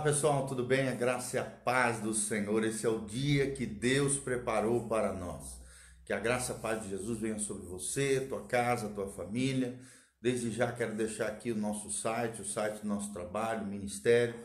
Olá 0.00 0.08
pessoal, 0.08 0.46
tudo 0.46 0.64
bem? 0.64 0.88
A 0.88 0.94
graça 0.94 1.36
e 1.36 1.38
a 1.38 1.44
paz 1.44 2.00
do 2.00 2.14
Senhor. 2.14 2.64
Esse 2.64 2.86
é 2.86 2.88
o 2.88 3.00
dia 3.00 3.50
que 3.50 3.66
Deus 3.66 4.16
preparou 4.16 4.88
para 4.88 5.12
nós. 5.12 5.60
Que 6.06 6.14
a 6.14 6.18
graça 6.18 6.54
e 6.54 6.56
a 6.56 6.58
paz 6.58 6.82
de 6.82 6.88
Jesus 6.88 7.20
venha 7.20 7.38
sobre 7.38 7.66
você, 7.66 8.24
tua 8.26 8.46
casa, 8.46 8.88
tua 8.88 9.08
família. 9.08 9.78
Desde 10.18 10.50
já 10.52 10.72
quero 10.72 10.94
deixar 10.94 11.26
aqui 11.26 11.52
o 11.52 11.54
nosso 11.54 11.92
site, 11.92 12.40
o 12.40 12.46
site 12.46 12.80
do 12.80 12.88
nosso 12.88 13.12
trabalho, 13.12 13.66
ministério, 13.66 14.36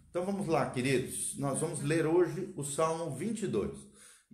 Então 0.08 0.24
vamos 0.24 0.46
lá, 0.46 0.70
queridos. 0.70 1.36
Nós 1.36 1.60
vamos 1.60 1.82
ler 1.82 2.06
hoje 2.06 2.52
o 2.56 2.64
Salmo 2.64 3.14
22. 3.14 3.76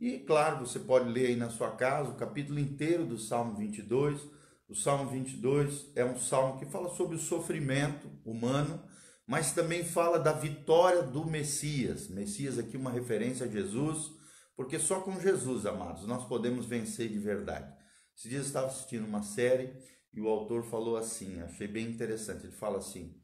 E 0.00 0.18
claro, 0.20 0.64
você 0.64 0.78
pode 0.78 1.08
ler 1.08 1.26
aí 1.26 1.36
na 1.36 1.50
sua 1.50 1.72
casa 1.72 2.10
o 2.10 2.16
capítulo 2.16 2.60
inteiro 2.60 3.04
do 3.04 3.18
Salmo 3.18 3.56
22. 3.56 4.20
O 4.68 4.74
Salmo 4.74 5.10
22 5.10 5.90
é 5.96 6.04
um 6.04 6.18
salmo 6.18 6.58
que 6.58 6.66
fala 6.66 6.88
sobre 6.90 7.16
o 7.16 7.20
sofrimento 7.20 8.08
humano 8.24 8.80
mas 9.27 9.53
também 9.53 9.84
fala 9.84 10.19
da 10.19 10.33
vitória 10.33 11.03
do 11.03 11.25
Messias. 11.25 12.09
Messias 12.09 12.59
aqui 12.59 12.77
uma 12.77 12.91
referência 12.91 13.47
a 13.47 13.48
Jesus, 13.48 14.11
porque 14.56 14.78
só 14.78 15.00
com 15.00 15.21
Jesus, 15.21 15.66
amados, 15.66 16.06
nós 16.06 16.27
podemos 16.27 16.66
vencer 16.66 17.09
de 17.09 17.19
verdade. 17.19 17.72
Esses 18.16 18.31
dias 18.31 18.43
eu 18.43 18.49
estava 18.49 18.66
assistindo 18.66 19.06
uma 19.06 19.22
série 19.22 19.72
e 20.12 20.21
o 20.21 20.28
autor 20.28 20.65
falou 20.65 20.97
assim, 20.97 21.41
achei 21.41 21.66
bem 21.66 21.87
interessante, 21.88 22.44
ele 22.44 22.53
fala 22.53 22.78
assim, 22.78 23.15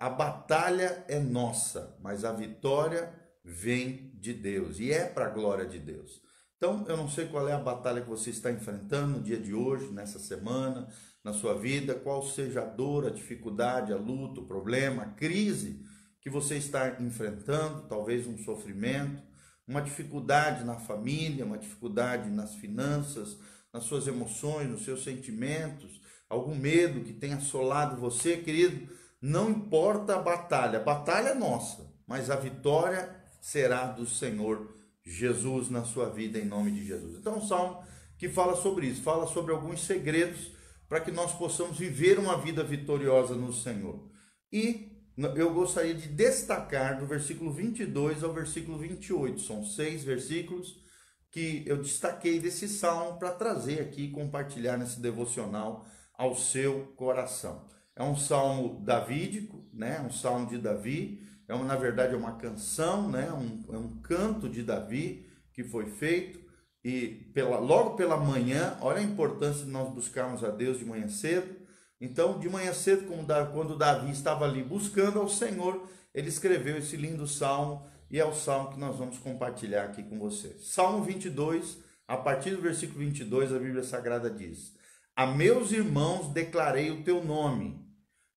a 0.00 0.10
batalha 0.10 1.04
é 1.06 1.20
nossa, 1.20 1.96
mas 2.02 2.24
a 2.24 2.32
vitória 2.32 3.14
vem 3.44 4.10
de 4.18 4.34
Deus 4.34 4.80
e 4.80 4.90
é 4.90 5.06
para 5.06 5.26
a 5.26 5.30
glória 5.30 5.66
de 5.66 5.78
Deus. 5.78 6.20
Então, 6.56 6.84
eu 6.88 6.96
não 6.96 7.08
sei 7.08 7.26
qual 7.28 7.48
é 7.48 7.52
a 7.52 7.58
batalha 7.58 8.02
que 8.02 8.08
você 8.08 8.30
está 8.30 8.50
enfrentando 8.50 9.18
no 9.18 9.22
dia 9.22 9.38
de 9.38 9.54
hoje, 9.54 9.90
nessa 9.92 10.18
semana, 10.18 10.88
na 11.22 11.32
sua 11.32 11.54
vida, 11.54 11.94
qual 11.94 12.22
seja 12.22 12.62
a 12.62 12.66
dor, 12.66 13.06
a 13.06 13.10
dificuldade, 13.10 13.92
a 13.92 13.96
luta, 13.96 14.40
o 14.40 14.46
problema, 14.46 15.02
a 15.02 15.10
crise 15.10 15.84
que 16.20 16.30
você 16.30 16.56
está 16.56 16.96
enfrentando, 17.00 17.82
talvez 17.88 18.26
um 18.26 18.38
sofrimento, 18.38 19.22
uma 19.66 19.80
dificuldade 19.80 20.64
na 20.64 20.76
família, 20.76 21.44
uma 21.44 21.58
dificuldade 21.58 22.28
nas 22.28 22.54
finanças, 22.54 23.38
nas 23.72 23.84
suas 23.84 24.06
emoções, 24.06 24.68
nos 24.68 24.84
seus 24.84 25.04
sentimentos, 25.04 26.00
algum 26.28 26.54
medo 26.54 27.04
que 27.04 27.12
tenha 27.12 27.36
assolado 27.36 28.00
você, 28.00 28.36
querido, 28.36 28.88
não 29.20 29.50
importa 29.50 30.16
a 30.16 30.22
batalha, 30.22 30.78
a 30.78 30.82
batalha 30.82 31.30
é 31.30 31.34
nossa, 31.34 31.86
mas 32.06 32.30
a 32.30 32.36
vitória 32.36 33.14
será 33.40 33.86
do 33.86 34.06
Senhor 34.06 34.74
Jesus 35.04 35.70
na 35.70 35.84
sua 35.84 36.08
vida, 36.08 36.38
em 36.38 36.44
nome 36.44 36.70
de 36.70 36.84
Jesus. 36.84 37.16
Então, 37.18 37.38
um 37.38 37.46
salmo 37.46 37.82
que 38.18 38.28
fala 38.28 38.56
sobre 38.56 38.86
isso, 38.86 39.02
fala 39.02 39.26
sobre 39.26 39.52
alguns 39.52 39.84
segredos 39.84 40.52
para 40.90 41.00
que 41.00 41.12
nós 41.12 41.32
possamos 41.32 41.78
viver 41.78 42.18
uma 42.18 42.36
vida 42.36 42.64
vitoriosa 42.64 43.36
no 43.36 43.52
Senhor. 43.52 44.10
E 44.52 44.90
eu 45.36 45.54
gostaria 45.54 45.94
de 45.94 46.08
destacar 46.08 46.98
do 46.98 47.06
versículo 47.06 47.52
22 47.52 48.24
ao 48.24 48.32
versículo 48.32 48.76
28, 48.76 49.40
são 49.40 49.64
seis 49.64 50.02
versículos 50.02 50.82
que 51.30 51.62
eu 51.64 51.80
destaquei 51.80 52.40
desse 52.40 52.68
salmo 52.68 53.20
para 53.20 53.30
trazer 53.30 53.80
aqui 53.80 54.06
e 54.06 54.10
compartilhar 54.10 54.76
nesse 54.76 55.00
devocional 55.00 55.86
ao 56.12 56.36
seu 56.36 56.92
coração. 56.96 57.68
É 57.94 58.02
um 58.02 58.16
salmo 58.16 58.80
davídico, 58.84 59.64
né? 59.72 60.00
um 60.00 60.10
salmo 60.10 60.48
de 60.48 60.58
Davi, 60.58 61.24
é 61.46 61.54
uma, 61.54 61.66
na 61.66 61.76
verdade 61.76 62.14
é 62.14 62.16
uma 62.16 62.34
canção, 62.34 63.08
né? 63.08 63.30
um, 63.32 63.62
é 63.72 63.78
um 63.78 64.00
canto 64.00 64.48
de 64.48 64.64
Davi 64.64 65.24
que 65.52 65.62
foi 65.62 65.86
feito 65.86 66.39
e 66.84 67.30
pela, 67.34 67.58
logo 67.58 67.96
pela 67.96 68.16
manhã, 68.16 68.76
olha 68.80 68.98
a 68.98 69.02
importância 69.02 69.64
de 69.64 69.70
nós 69.70 69.92
buscarmos 69.92 70.42
a 70.42 70.50
Deus 70.50 70.78
de 70.78 70.84
manhã 70.84 71.08
cedo. 71.08 71.54
Então, 72.00 72.38
de 72.38 72.48
manhã 72.48 72.72
cedo, 72.72 73.06
quando 73.52 73.76
Davi 73.76 74.10
estava 74.10 74.46
ali 74.46 74.62
buscando 74.62 75.20
ao 75.20 75.28
Senhor, 75.28 75.86
ele 76.14 76.28
escreveu 76.28 76.78
esse 76.78 76.96
lindo 76.96 77.26
salmo 77.26 77.86
e 78.10 78.18
é 78.18 78.24
o 78.24 78.32
salmo 78.32 78.70
que 78.70 78.80
nós 78.80 78.96
vamos 78.96 79.18
compartilhar 79.18 79.84
aqui 79.84 80.02
com 80.02 80.18
você. 80.18 80.56
Salmo 80.60 81.04
22, 81.04 81.78
a 82.08 82.16
partir 82.16 82.52
do 82.52 82.62
versículo 82.62 83.00
22, 83.00 83.52
a 83.52 83.58
Bíblia 83.58 83.84
Sagrada 83.84 84.30
diz: 84.30 84.74
A 85.14 85.26
meus 85.26 85.72
irmãos 85.72 86.32
declarei 86.32 86.90
o 86.90 87.04
teu 87.04 87.22
nome, 87.22 87.86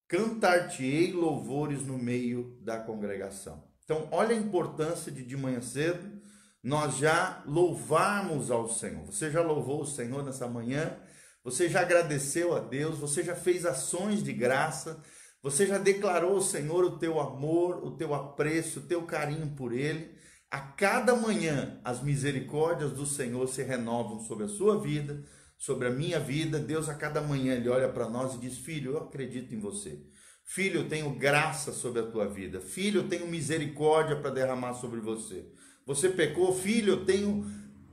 cantar-te-ei 0.09 1.13
louvores 1.13 1.87
no 1.87 1.97
meio 1.97 2.59
da 2.61 2.77
congregação. 2.77 3.63
Então, 3.85 4.09
olha 4.11 4.35
a 4.35 4.39
importância 4.39 5.11
de 5.11 5.23
de 5.23 5.37
manhã 5.37 5.61
cedo 5.61 6.21
nós 6.63 6.97
já 6.97 7.43
louvarmos 7.45 8.49
ao 8.49 8.69
Senhor. 8.69 9.05
Você 9.05 9.29
já 9.29 9.41
louvou 9.41 9.81
o 9.81 9.85
Senhor 9.85 10.23
nessa 10.23 10.47
manhã? 10.47 10.97
Você 11.43 11.67
já 11.67 11.81
agradeceu 11.81 12.55
a 12.55 12.59
Deus? 12.59 12.99
Você 12.99 13.21
já 13.21 13.35
fez 13.35 13.65
ações 13.65 14.23
de 14.23 14.31
graça? 14.31 15.03
Você 15.41 15.67
já 15.67 15.77
declarou 15.77 16.35
ao 16.35 16.41
Senhor 16.41 16.85
o 16.85 16.97
teu 16.97 17.19
amor, 17.19 17.83
o 17.83 17.97
teu 17.97 18.13
apreço, 18.13 18.79
o 18.79 18.83
teu 18.83 19.03
carinho 19.03 19.53
por 19.57 19.73
Ele? 19.73 20.15
A 20.49 20.59
cada 20.59 21.15
manhã 21.15 21.81
as 21.83 22.01
misericórdias 22.01 22.93
do 22.93 23.05
Senhor 23.05 23.45
se 23.49 23.61
renovam 23.61 24.21
sobre 24.21 24.45
a 24.45 24.47
sua 24.47 24.79
vida, 24.79 25.21
sobre 25.57 25.87
a 25.87 25.91
minha 25.91 26.19
vida. 26.19 26.59
Deus 26.59 26.87
a 26.87 26.95
cada 26.95 27.19
manhã 27.19 27.55
ele 27.55 27.67
olha 27.67 27.89
para 27.89 28.07
nós 28.07 28.35
e 28.35 28.37
diz: 28.37 28.59
Filho, 28.59 28.93
eu 28.93 28.97
acredito 28.99 29.53
em 29.53 29.59
você. 29.59 30.01
Filho, 30.45 30.81
eu 30.81 30.87
tenho 30.87 31.13
graça 31.15 31.73
sobre 31.73 32.01
a 32.01 32.09
tua 32.09 32.27
vida. 32.27 32.61
Filho, 32.61 33.01
eu 33.01 33.09
tenho 33.09 33.27
misericórdia 33.27 34.15
para 34.15 34.29
derramar 34.29 34.75
sobre 34.75 35.01
você. 35.01 35.45
Você 35.85 36.09
pecou, 36.09 36.53
filho, 36.53 36.93
eu 36.93 37.05
tenho 37.05 37.45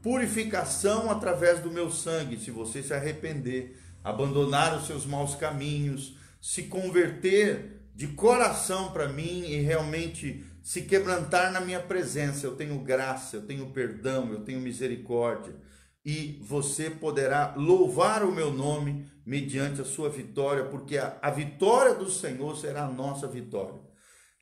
purificação 0.02 1.10
através 1.10 1.60
do 1.60 1.70
meu 1.70 1.90
sangue. 1.90 2.38
Se 2.38 2.50
você 2.50 2.82
se 2.82 2.94
arrepender, 2.94 3.76
abandonar 4.02 4.76
os 4.76 4.86
seus 4.86 5.04
maus 5.04 5.34
caminhos, 5.34 6.16
se 6.40 6.64
converter 6.64 7.80
de 7.94 8.08
coração 8.08 8.92
para 8.92 9.08
mim 9.08 9.44
e 9.44 9.60
realmente 9.60 10.44
se 10.62 10.82
quebrantar 10.82 11.52
na 11.52 11.60
minha 11.60 11.80
presença, 11.80 12.46
eu 12.46 12.54
tenho 12.54 12.78
graça, 12.78 13.36
eu 13.36 13.42
tenho 13.42 13.70
perdão, 13.70 14.32
eu 14.32 14.40
tenho 14.40 14.60
misericórdia. 14.60 15.54
E 16.04 16.38
você 16.42 16.88
poderá 16.88 17.54
louvar 17.56 18.22
o 18.22 18.32
meu 18.32 18.50
nome 18.50 19.06
mediante 19.26 19.80
a 19.80 19.84
sua 19.84 20.08
vitória, 20.08 20.64
porque 20.64 20.96
a, 20.96 21.18
a 21.20 21.30
vitória 21.30 21.94
do 21.94 22.10
Senhor 22.10 22.56
será 22.56 22.84
a 22.84 22.90
nossa 22.90 23.26
vitória. 23.26 23.89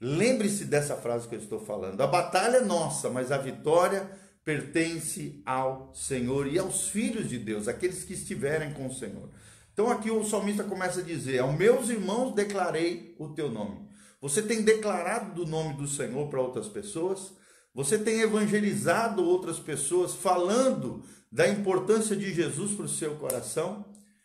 Lembre-se 0.00 0.64
dessa 0.64 0.96
frase 0.96 1.26
que 1.26 1.34
eu 1.34 1.40
estou 1.40 1.58
falando. 1.58 2.00
A 2.00 2.06
batalha 2.06 2.58
é 2.58 2.64
nossa, 2.64 3.10
mas 3.10 3.32
a 3.32 3.38
vitória 3.38 4.08
pertence 4.44 5.42
ao 5.44 5.92
Senhor 5.94 6.46
e 6.46 6.58
aos 6.58 6.88
filhos 6.88 7.28
de 7.28 7.38
Deus, 7.38 7.68
aqueles 7.68 8.04
que 8.04 8.14
estiverem 8.14 8.72
com 8.72 8.86
o 8.86 8.94
Senhor. 8.94 9.28
Então 9.72 9.90
aqui 9.90 10.10
o 10.10 10.24
salmista 10.24 10.64
começa 10.64 11.00
a 11.00 11.04
dizer: 11.04 11.40
Aos 11.40 11.56
meus 11.56 11.88
irmãos 11.88 12.34
declarei 12.34 13.14
o 13.18 13.28
teu 13.28 13.50
nome. 13.50 13.88
Você 14.20 14.42
tem 14.42 14.62
declarado 14.62 15.34
do 15.34 15.46
nome 15.48 15.74
do 15.74 15.86
Senhor 15.86 16.28
para 16.28 16.40
outras 16.40 16.68
pessoas? 16.68 17.32
Você 17.74 17.98
tem 17.98 18.20
evangelizado 18.20 19.24
outras 19.24 19.58
pessoas 19.58 20.14
falando 20.14 21.04
da 21.30 21.46
importância 21.48 22.16
de 22.16 22.32
Jesus 22.32 22.72
para 22.72 22.86
o 22.86 22.88
seu 22.88 23.16
coração? 23.16 23.84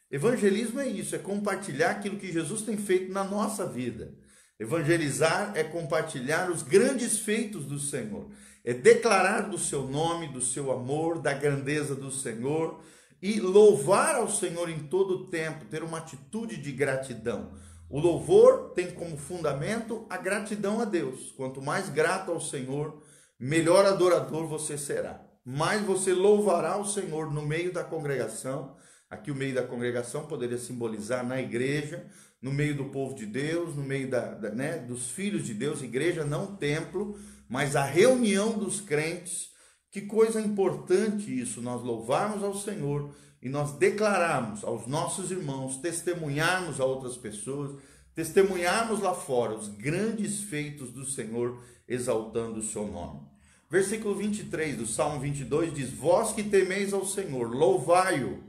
Evangelismo 0.10 0.80
é 0.80 0.88
isso, 0.88 1.16
é 1.16 1.20
compartilhar 1.20 1.92
aquilo 1.92 2.18
que 2.18 2.32
Jesus 2.32 2.62
tem 2.62 2.78
feito 2.78 3.12
na 3.12 3.24
nossa 3.24 3.66
vida. 3.66 4.16
Evangelizar 4.60 5.54
é 5.56 5.64
compartilhar 5.64 6.50
os 6.52 6.62
grandes 6.62 7.18
feitos 7.20 7.66
do 7.66 7.80
Senhor, 7.80 8.30
é 8.64 8.74
declarar 8.74 9.50
do 9.50 9.58
seu 9.58 9.88
nome, 9.88 10.28
do 10.28 10.42
seu 10.42 10.72
amor, 10.72 11.20
da 11.20 11.34
grandeza 11.34 11.96
do 11.96 12.12
Senhor 12.12 12.80
e 13.22 13.40
louvar 13.40 14.16
ao 14.16 14.30
Senhor 14.30 14.70
em 14.70 14.80
todo 14.80 15.12
o 15.16 15.28
tempo, 15.28 15.66
ter 15.66 15.82
uma 15.82 16.00
atitude 16.00 16.58
de 16.58 16.72
gratidão. 16.72 17.54
O 17.90 18.00
louvor 18.00 18.72
tem 18.74 18.92
como 18.92 19.18
fundamento 19.18 20.06
a 20.10 20.18
gratidão 20.18 20.82
a 20.82 20.86
Deus. 20.86 21.32
Quanto 21.38 21.62
mais 21.62 21.90
grato 21.90 22.32
ao 22.32 22.42
Senhor, 22.42 23.02
melhor 23.40 23.86
adorador 23.86 24.48
você 24.48 24.78
será. 24.78 25.24
Mais 25.46 25.82
você 25.84 26.14
louvará 26.14 26.78
o 26.78 26.86
Senhor 26.86 27.32
no 27.32 27.42
meio 27.42 27.72
da 27.72 27.84
congregação. 27.84 28.76
Aqui 29.10 29.30
o 29.30 29.36
meio 29.36 29.54
da 29.54 29.64
congregação 29.64 30.26
poderia 30.26 30.58
simbolizar 30.58 31.26
na 31.26 31.40
igreja, 31.40 32.08
no 32.44 32.52
meio 32.52 32.76
do 32.76 32.86
povo 32.86 33.16
de 33.16 33.26
Deus, 33.26 33.74
no 33.74 33.84
meio 33.84 34.10
da, 34.10 34.34
da 34.34 34.50
né, 34.50 34.78
dos 34.78 35.10
filhos 35.10 35.46
de 35.46 35.54
Deus, 35.54 35.82
igreja 35.82 36.26
não 36.26 36.58
templo, 36.58 37.18
mas 37.48 37.74
a 37.78 37.86
reunião 37.86 38.60
dos 38.60 38.82
crentes. 38.82 39.50
Que 39.90 40.02
coisa 40.02 40.42
importante 40.42 41.40
isso, 41.40 41.62
nós 41.62 41.82
louvarmos 41.82 42.44
ao 42.44 42.54
Senhor 42.54 43.16
e 43.42 43.48
nós 43.48 43.74
declararmos 43.74 44.64
aos 44.64 44.86
nossos 44.88 45.32
irmãos, 45.32 45.78
testemunharmos 45.78 46.82
a 46.82 46.86
outras 46.86 47.16
pessoas, 47.16 47.80
testemunharmos 48.14 49.00
lá 49.00 49.14
fora 49.14 49.54
os 49.54 49.70
grandes 49.70 50.42
feitos 50.42 50.92
do 50.92 51.06
Senhor, 51.06 51.64
exaltando 51.88 52.60
o 52.60 52.64
seu 52.64 52.86
nome. 52.88 53.22
Versículo 53.70 54.16
23 54.16 54.78
do 54.78 54.86
Salmo 54.86 55.20
22 55.22 55.74
diz: 55.74 55.92
Vós 55.92 56.34
que 56.34 56.44
temeis 56.44 56.92
ao 56.92 57.06
Senhor, 57.06 57.54
louvai-o, 57.56 58.44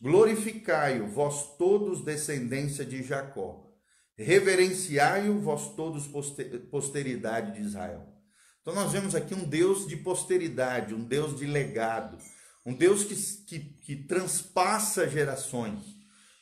glorificai-o, 0.00 1.08
vós 1.08 1.56
todos 1.56 2.04
descendência 2.04 2.84
de 2.84 3.02
Jacó, 3.02 3.66
reverenciai-o, 4.16 5.40
vós 5.40 5.74
todos 5.74 6.08
posteridade 6.70 7.52
de 7.52 7.66
Israel. 7.66 8.06
Então 8.60 8.74
nós 8.74 8.92
vemos 8.92 9.14
aqui 9.14 9.34
um 9.34 9.44
Deus 9.44 9.86
de 9.86 9.96
posteridade, 9.96 10.94
um 10.94 11.04
Deus 11.04 11.38
de 11.38 11.46
legado, 11.46 12.18
um 12.64 12.74
Deus 12.74 13.04
que, 13.04 13.14
que, 13.44 13.58
que 13.60 13.96
transpassa 13.96 15.08
gerações. 15.08 15.78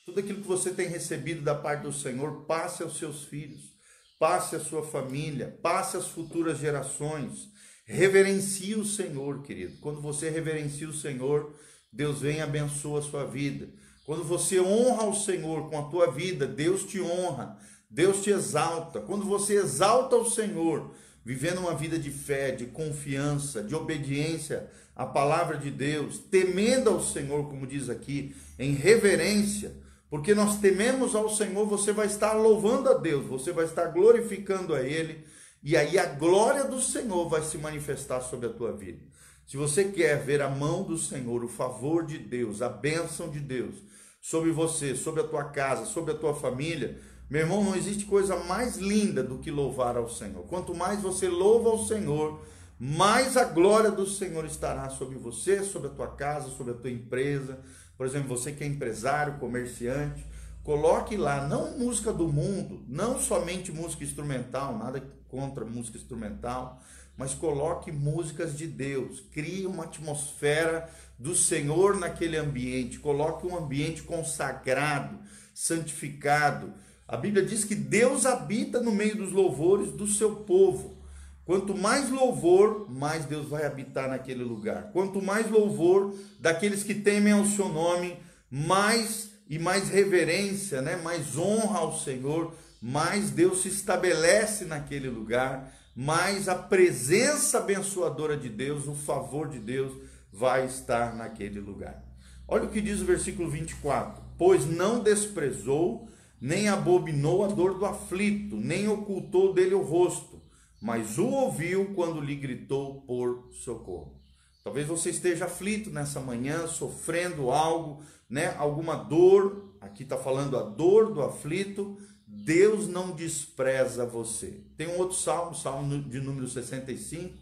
Tudo 0.07 0.21
aquilo 0.21 0.41
que 0.41 0.49
você 0.49 0.71
tem 0.71 0.89
recebido 0.89 1.43
da 1.43 1.55
parte 1.55 1.83
do 1.83 1.93
Senhor, 1.93 2.45
passe 2.47 2.83
aos 2.83 2.99
seus 2.99 3.25
filhos, 3.25 3.75
passe 4.19 4.57
à 4.57 4.61
sua 4.61 4.87
família, 4.87 5.59
passe 5.63 5.97
às 5.97 6.09
futuras 6.09 6.59
gerações. 6.59 7.49
Reverencie 7.85 8.75
o 8.75 8.85
Senhor, 8.87 9.43
querido. 9.43 9.79
Quando 9.81 10.01
você 10.01 10.31
reverencia 10.31 10.89
o 10.89 10.95
Senhor, 10.95 11.55
Deus 11.95 12.21
vem 12.21 12.39
e 12.39 12.41
abençoa 12.41 12.99
a 12.99 13.03
sua 13.03 13.25
vida. 13.25 13.69
Quando 14.05 14.25
você 14.25 14.61
honra 14.61 15.05
o 15.05 15.15
Senhor 15.15 15.71
com 15.71 15.79
a 15.79 15.85
tua 15.85 16.11
vida, 16.11 16.45
Deus 16.45 16.83
te 16.83 17.01
honra, 17.01 17.57
Deus 17.89 18.21
te 18.21 18.31
exalta. 18.31 19.01
Quando 19.01 19.25
você 19.25 19.55
exalta 19.55 20.17
o 20.17 20.29
Senhor, 20.29 20.91
vivendo 21.25 21.59
uma 21.59 21.75
vida 21.75 21.97
de 21.97 22.11
fé, 22.11 22.51
de 22.51 22.67
confiança, 22.67 23.63
de 23.63 23.77
obediência 23.77 24.69
à 24.97 25.07
palavra 25.07 25.57
de 25.57 25.71
Deus, 25.71 26.19
temendo 26.19 26.91
ao 26.91 27.01
Senhor, 27.01 27.49
como 27.49 27.65
diz 27.65 27.89
aqui, 27.89 28.35
em 28.59 28.73
reverência, 28.73 29.73
porque 30.11 30.35
nós 30.35 30.59
tememos 30.59 31.15
ao 31.15 31.31
Senhor, 31.31 31.65
você 31.65 31.93
vai 31.93 32.07
estar 32.07 32.33
louvando 32.33 32.91
a 32.91 32.95
Deus, 32.95 33.25
você 33.25 33.53
vai 33.53 33.67
estar 33.67 33.87
glorificando 33.87 34.75
a 34.75 34.83
Ele, 34.83 35.25
e 35.63 35.77
aí 35.77 35.97
a 35.97 36.07
glória 36.07 36.65
do 36.65 36.83
Senhor 36.83 37.29
vai 37.29 37.43
se 37.43 37.57
manifestar 37.57 38.21
sobre 38.21 38.49
a 38.49 38.53
tua 38.53 38.73
vida. 38.73 39.14
Se 39.47 39.57
você 39.57 39.85
quer 39.85 40.23
ver 40.25 40.41
a 40.41 40.49
mão 40.49 40.83
do 40.83 40.97
Senhor, 40.97 41.45
o 41.45 41.49
favor 41.49 42.07
de 42.07 42.19
Deus, 42.19 42.63
a 42.63 42.69
bênção 42.69 43.29
de 43.31 43.41
Deus 43.41 43.75
sobre 44.21 44.51
você, 44.51 44.97
sobre 44.97 45.21
a 45.21 45.27
tua 45.27 45.45
casa, 45.45 45.85
sobre 45.85 46.13
a 46.13 46.17
tua 46.17 46.35
família, 46.35 46.99
meu 47.29 47.43
irmão, 47.43 47.63
não 47.63 47.77
existe 47.77 48.05
coisa 48.05 48.37
mais 48.37 48.77
linda 48.77 49.23
do 49.23 49.39
que 49.39 49.51
louvar 49.51 49.97
ao 49.97 50.09
Senhor. 50.09 50.45
Quanto 50.45 50.75
mais 50.75 51.03
você 51.03 51.29
louva 51.29 51.71
ao 51.71 51.87
Senhor, 51.87 52.41
mais 52.79 53.37
a 53.37 53.45
glória 53.45 53.91
do 53.91 54.07
Senhor 54.07 54.45
estará 54.45 54.89
sobre 54.91 55.19
você, 55.19 55.63
sobre 55.63 55.89
a 55.89 55.93
tua 55.93 56.09
casa, 56.09 56.49
sobre 56.51 56.73
a 56.73 56.77
tua 56.77 56.91
empresa. 56.91 57.59
Por 57.97 58.07
exemplo, 58.07 58.37
você 58.37 58.53
que 58.53 58.65
é 58.65 58.67
empresário, 58.67 59.39
comerciante, 59.39 60.25
Coloque 60.65 61.15
lá, 61.15 61.47
não 61.47 61.79
música 61.79 62.11
do 62.11 62.27
mundo, 62.27 62.83
não 62.89 63.21
somente 63.21 63.71
música 63.71 64.03
instrumental, 64.03 64.79
nada 64.79 65.07
contra 65.35 65.65
música 65.65 65.99
instrumental, 65.99 66.81
mas 67.17 67.35
coloque 67.35 67.91
músicas 67.91 68.57
de 68.57 68.69
Deus. 68.69 69.21
Crie 69.33 69.67
uma 69.67 69.83
atmosfera 69.83 70.89
do 71.19 71.35
Senhor 71.35 71.99
naquele 71.99 72.37
ambiente. 72.37 73.01
Coloque 73.01 73.45
um 73.45 73.57
ambiente 73.57 74.03
consagrado, 74.05 75.19
santificado. 75.53 76.73
A 77.09 77.17
Bíblia 77.17 77.45
diz 77.45 77.65
que 77.65 77.75
Deus 77.75 78.25
habita 78.25 78.81
no 78.81 78.93
meio 78.93 79.17
dos 79.17 79.33
louvores 79.33 79.91
do 79.91 80.07
seu 80.07 80.37
povo. 80.37 80.97
Quanto 81.45 81.77
mais 81.77 82.11
louvor, 82.11 82.89
mais 82.89 83.25
Deus 83.25 83.49
vai 83.49 83.67
habitar 83.67 84.09
naquele 84.09 84.45
lugar. 84.45 84.91
Quanto 84.93 85.21
mais 85.21 85.51
louvor 85.51 86.15
daqueles 86.39 86.85
que 86.85 86.95
temem 86.95 87.33
ao 87.33 87.45
seu 87.45 87.69
nome, 87.69 88.17
mais 88.49 89.33
e 89.51 89.59
mais 89.59 89.89
reverência, 89.89 90.81
né? 90.81 90.97
mais 90.97 91.37
honra 91.37 91.81
ao 91.81 91.99
Senhor, 91.99 92.55
mais 92.87 93.31
Deus 93.31 93.63
se 93.63 93.69
estabelece 93.69 94.67
naquele 94.67 95.09
lugar, 95.09 95.73
mais 95.97 96.51
a 96.51 96.55
presença 96.55 97.57
abençoadora 97.57 98.37
de 98.37 98.51
Deus, 98.51 98.87
o 98.87 98.95
favor 98.95 99.49
de 99.49 99.59
Deus 99.59 99.91
vai 100.31 100.67
estar 100.67 101.17
naquele 101.17 101.61
lugar. 101.61 102.05
Olha 102.47 102.65
o 102.65 102.71
que 102.71 102.83
diz 102.83 103.01
o 103.01 103.07
versículo 103.07 103.49
24: 103.49 104.23
Pois 104.37 104.67
não 104.67 105.03
desprezou, 105.03 106.11
nem 106.39 106.69
abominou 106.69 107.43
a 107.43 107.49
dor 107.49 107.79
do 107.79 107.87
aflito, 107.87 108.55
nem 108.55 108.87
ocultou 108.87 109.55
dele 109.55 109.75
o 109.75 109.81
rosto, 109.81 110.43
mas 110.79 111.17
o 111.17 111.27
ouviu 111.27 111.95
quando 111.95 112.21
lhe 112.21 112.37
gritou 112.37 113.01
por 113.07 113.49
socorro. 113.65 114.21
Talvez 114.63 114.87
você 114.87 115.09
esteja 115.09 115.47
aflito 115.47 115.89
nessa 115.89 116.21
manhã, 116.21 116.67
sofrendo 116.67 117.51
algo, 117.51 118.03
né? 118.29 118.55
Alguma 118.59 118.95
dor. 118.95 119.73
Aqui 119.81 120.03
está 120.03 120.19
falando 120.19 120.59
a 120.59 120.63
dor 120.63 121.15
do 121.15 121.23
aflito. 121.23 121.97
Deus 122.45 122.87
não 122.87 123.13
despreza 123.13 124.05
você. 124.05 124.61
Tem 124.77 124.87
um 124.87 124.99
outro 124.99 125.17
salmo, 125.17 125.55
salmo 125.55 126.03
de 126.03 126.21
número 126.21 126.47
65. 126.47 127.35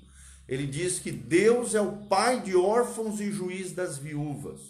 Ele 0.48 0.66
diz 0.66 0.98
que 0.98 1.10
Deus 1.10 1.74
é 1.74 1.80
o 1.80 2.06
pai 2.06 2.40
de 2.40 2.56
órfãos 2.56 3.20
e 3.20 3.30
juiz 3.30 3.72
das 3.72 3.98
viúvas. 3.98 4.60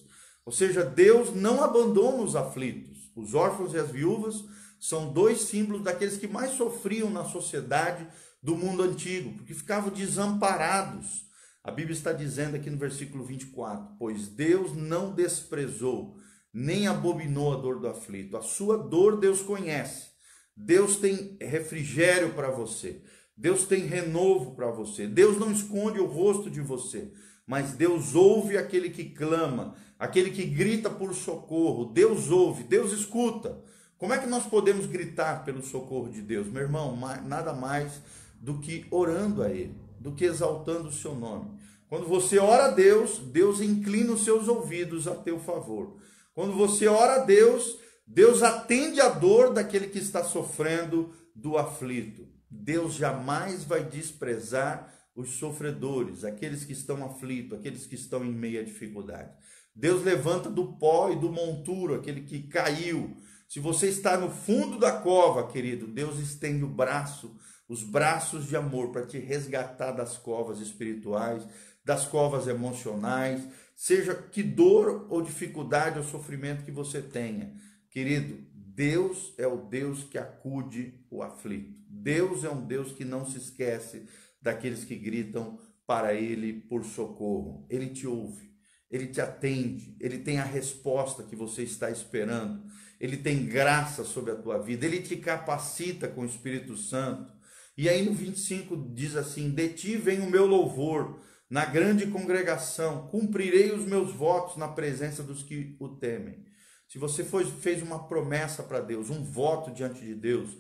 Ou 0.45 0.53
seja, 0.53 0.85
Deus 0.85 1.35
não 1.35 1.63
abandona 1.63 2.23
os 2.23 2.35
aflitos. 2.35 3.11
Os 3.15 3.35
órfãos 3.35 3.75
e 3.75 3.79
as 3.79 3.91
viúvas 3.91 4.43
são 4.81 5.13
dois 5.13 5.43
símbolos 5.43 5.83
daqueles 5.83 6.17
que 6.17 6.27
mais 6.27 6.53
sofriam 6.53 7.11
na 7.11 7.25
sociedade 7.25 8.07
do 8.43 8.57
mundo 8.57 8.83
antigo, 8.83 9.35
porque 9.37 9.55
ficavam 9.55 9.91
desamparados 9.91 11.31
a 11.65 11.71
Bíblia 11.71 11.95
está 11.95 12.13
dizendo 12.13 12.57
aqui 12.57 12.69
no 12.69 12.77
versículo 12.77 13.25
24: 13.25 13.95
Pois 13.99 14.27
Deus 14.27 14.75
não 14.77 15.15
desprezou, 15.15 16.17
nem 16.53 16.89
abominou 16.89 17.53
a 17.53 17.57
dor 17.57 17.79
do 17.79 17.87
aflito. 17.87 18.37
A 18.37 18.43
sua 18.43 18.77
dor 18.77 19.21
Deus 19.21 19.43
conhece. 19.43 20.11
Deus 20.57 20.97
tem 20.97 21.37
refrigério 21.41 22.35
para 22.35 22.51
você. 22.51 23.01
Deus 23.37 23.65
tem 23.67 23.87
renovo 23.87 24.55
para 24.55 24.71
você. 24.71 25.07
Deus 25.07 25.39
não 25.39 25.51
esconde 25.51 25.99
o 25.99 26.07
rosto 26.07 26.51
de 26.51 26.61
você, 26.61 27.11
mas 27.47 27.73
Deus 27.73 28.15
ouve 28.15 28.57
aquele 28.57 28.91
que 28.91 29.05
clama, 29.05 29.75
aquele 29.99 30.31
que 30.31 30.45
grita 30.45 30.91
por 30.91 31.15
socorro. 31.15 31.87
Deus 31.87 32.31
ouve, 32.31 32.65
Deus 32.65 32.93
escuta. 32.93 33.61
Como 33.97 34.13
é 34.13 34.19
que 34.19 34.27
nós 34.27 34.47
podemos 34.47 34.87
gritar 34.87 35.45
pelo 35.45 35.63
socorro 35.63 36.11
de 36.11 36.21
Deus? 36.21 36.49
Meu 36.49 36.63
irmão, 36.63 36.99
nada 37.25 37.53
mais 37.53 38.03
do 38.41 38.59
que 38.59 38.87
orando 38.91 39.43
a 39.43 39.51
Ele 39.51 39.83
do 40.03 40.13
que 40.13 40.25
exaltando 40.25 40.89
o 40.89 40.93
seu 40.93 41.15
nome. 41.15 41.51
Quando 41.89 42.07
você 42.07 42.39
ora 42.39 42.67
a 42.67 42.71
Deus, 42.71 43.19
Deus 43.19 43.61
inclina 43.61 44.13
os 44.13 44.25
seus 44.25 44.49
ouvidos 44.49 45.07
a 45.07 45.15
teu 45.15 45.39
favor. 45.39 45.97
Quando 46.35 46.53
você 46.55 46.89
ora 46.89 47.23
a 47.23 47.25
Deus, 47.25 47.79
Deus 48.07 48.43
atende 48.43 49.01
a 49.01 49.09
dor 49.09 49.53
daquele 49.53 49.89
que 49.89 49.99
está 49.99 50.25
sofrendo 50.25 51.13
do 51.35 51.57
aflito. 51.57 52.29
Deus 52.51 52.95
jamais 52.95 53.65
vai 53.65 53.85
desprezar 53.85 54.93
os 55.15 55.31
sofredores, 55.31 56.25
aqueles 56.25 56.65
que 56.65 56.73
estão 56.73 57.05
aflitos, 57.05 57.59
aqueles 57.59 57.87
que 57.87 57.95
estão 57.95 58.25
em 58.25 58.33
meia 58.33 58.65
dificuldade. 58.65 59.31
Deus 59.75 60.03
levanta 60.03 60.51
do 60.51 60.75
pó 60.75 61.11
e 61.11 61.19
do 61.19 61.31
monturo 61.31 61.95
aquele 61.95 62.23
que 62.23 62.43
caiu. 62.43 63.17
Se 63.49 63.61
você 63.61 63.89
está 63.89 64.17
no 64.17 64.31
fundo 64.31 64.79
da 64.79 64.93
cova, 64.93 65.51
querido, 65.51 65.87
Deus 65.87 66.19
estende 66.19 66.65
o 66.65 66.69
braço 66.69 67.35
os 67.73 67.83
braços 67.83 68.47
de 68.47 68.55
amor 68.55 68.91
para 68.93 69.07
te 69.07 69.19
resgatar 69.19 69.93
das 69.93 70.19
covas 70.19 70.61
espirituais, 70.61 71.43
das 71.83 72.07
covas 72.07 72.47
emocionais, 72.47 73.43
seja 73.75 74.15
que 74.15 74.43
dor 74.43 75.07
ou 75.09 75.23
dificuldade 75.23 75.99
ou 75.99 76.05
sofrimento 76.05 76.65
que 76.65 76.71
você 76.71 77.01
tenha. 77.01 77.55
Querido, 77.93 78.39
Deus 78.55 79.35
é 79.37 79.47
o 79.47 79.59
Deus 79.59 80.03
que 80.03 80.17
acude 80.17 80.95
o 81.11 81.23
aflito. 81.23 81.79
Deus 81.87 82.43
é 82.43 82.49
um 82.49 82.67
Deus 82.67 82.91
que 82.93 83.05
não 83.05 83.27
se 83.27 83.37
esquece 83.37 84.07
daqueles 84.41 84.83
que 84.83 84.97
gritam 84.97 85.61
para 85.87 86.15
ele 86.15 86.55
por 86.55 86.87
socorro. 86.87 87.67
Ele 87.69 87.91
te 87.91 88.07
ouve, 88.07 88.51
ele 88.91 89.09
te 89.09 89.21
atende, 89.21 89.95
ele 90.01 90.19
tem 90.19 90.39
a 90.39 90.45
resposta 90.45 91.23
que 91.23 91.37
você 91.37 91.65
está 91.65 91.91
esperando. 91.91 92.65
Ele 92.99 93.19
tem 93.19 93.45
graça 93.45 94.05
sobre 94.05 94.31
a 94.31 94.37
tua 94.37 94.57
vida, 94.57 94.87
ele 94.87 95.03
te 95.03 95.17
capacita 95.17 96.09
com 96.09 96.23
o 96.23 96.27
Espírito 96.27 96.79
Santo. 96.79 97.31
E 97.77 97.91
aí 97.91 98.03
no 98.03 98.15
25 98.15 98.91
diz 98.95 99.17
assim: 99.17 99.51
De 99.51 99.69
ti 99.69 99.99
vem 99.99 100.21
o 100.21 100.31
meu 100.31 100.47
louvor 100.47 101.21
na 101.51 101.67
grande 101.67 102.07
congregação, 102.07 103.09
cumprirei 103.09 103.71
os 103.71 103.85
meus 103.85 104.15
votos 104.15 104.57
na 104.57 104.69
presença 104.69 105.23
dos 105.23 105.43
que 105.43 105.77
o 105.79 105.91
temem. 105.91 106.51
Se 106.93 106.99
você 106.99 107.25
foi, 107.25 107.47
fez 107.47 107.83
uma 107.83 108.07
promessa 108.07 108.63
para 108.63 108.79
Deus, 108.79 109.09
um 109.09 109.25
voto 109.25 109.71
diante 109.71 110.05
de 110.05 110.15
Deus, 110.15 110.51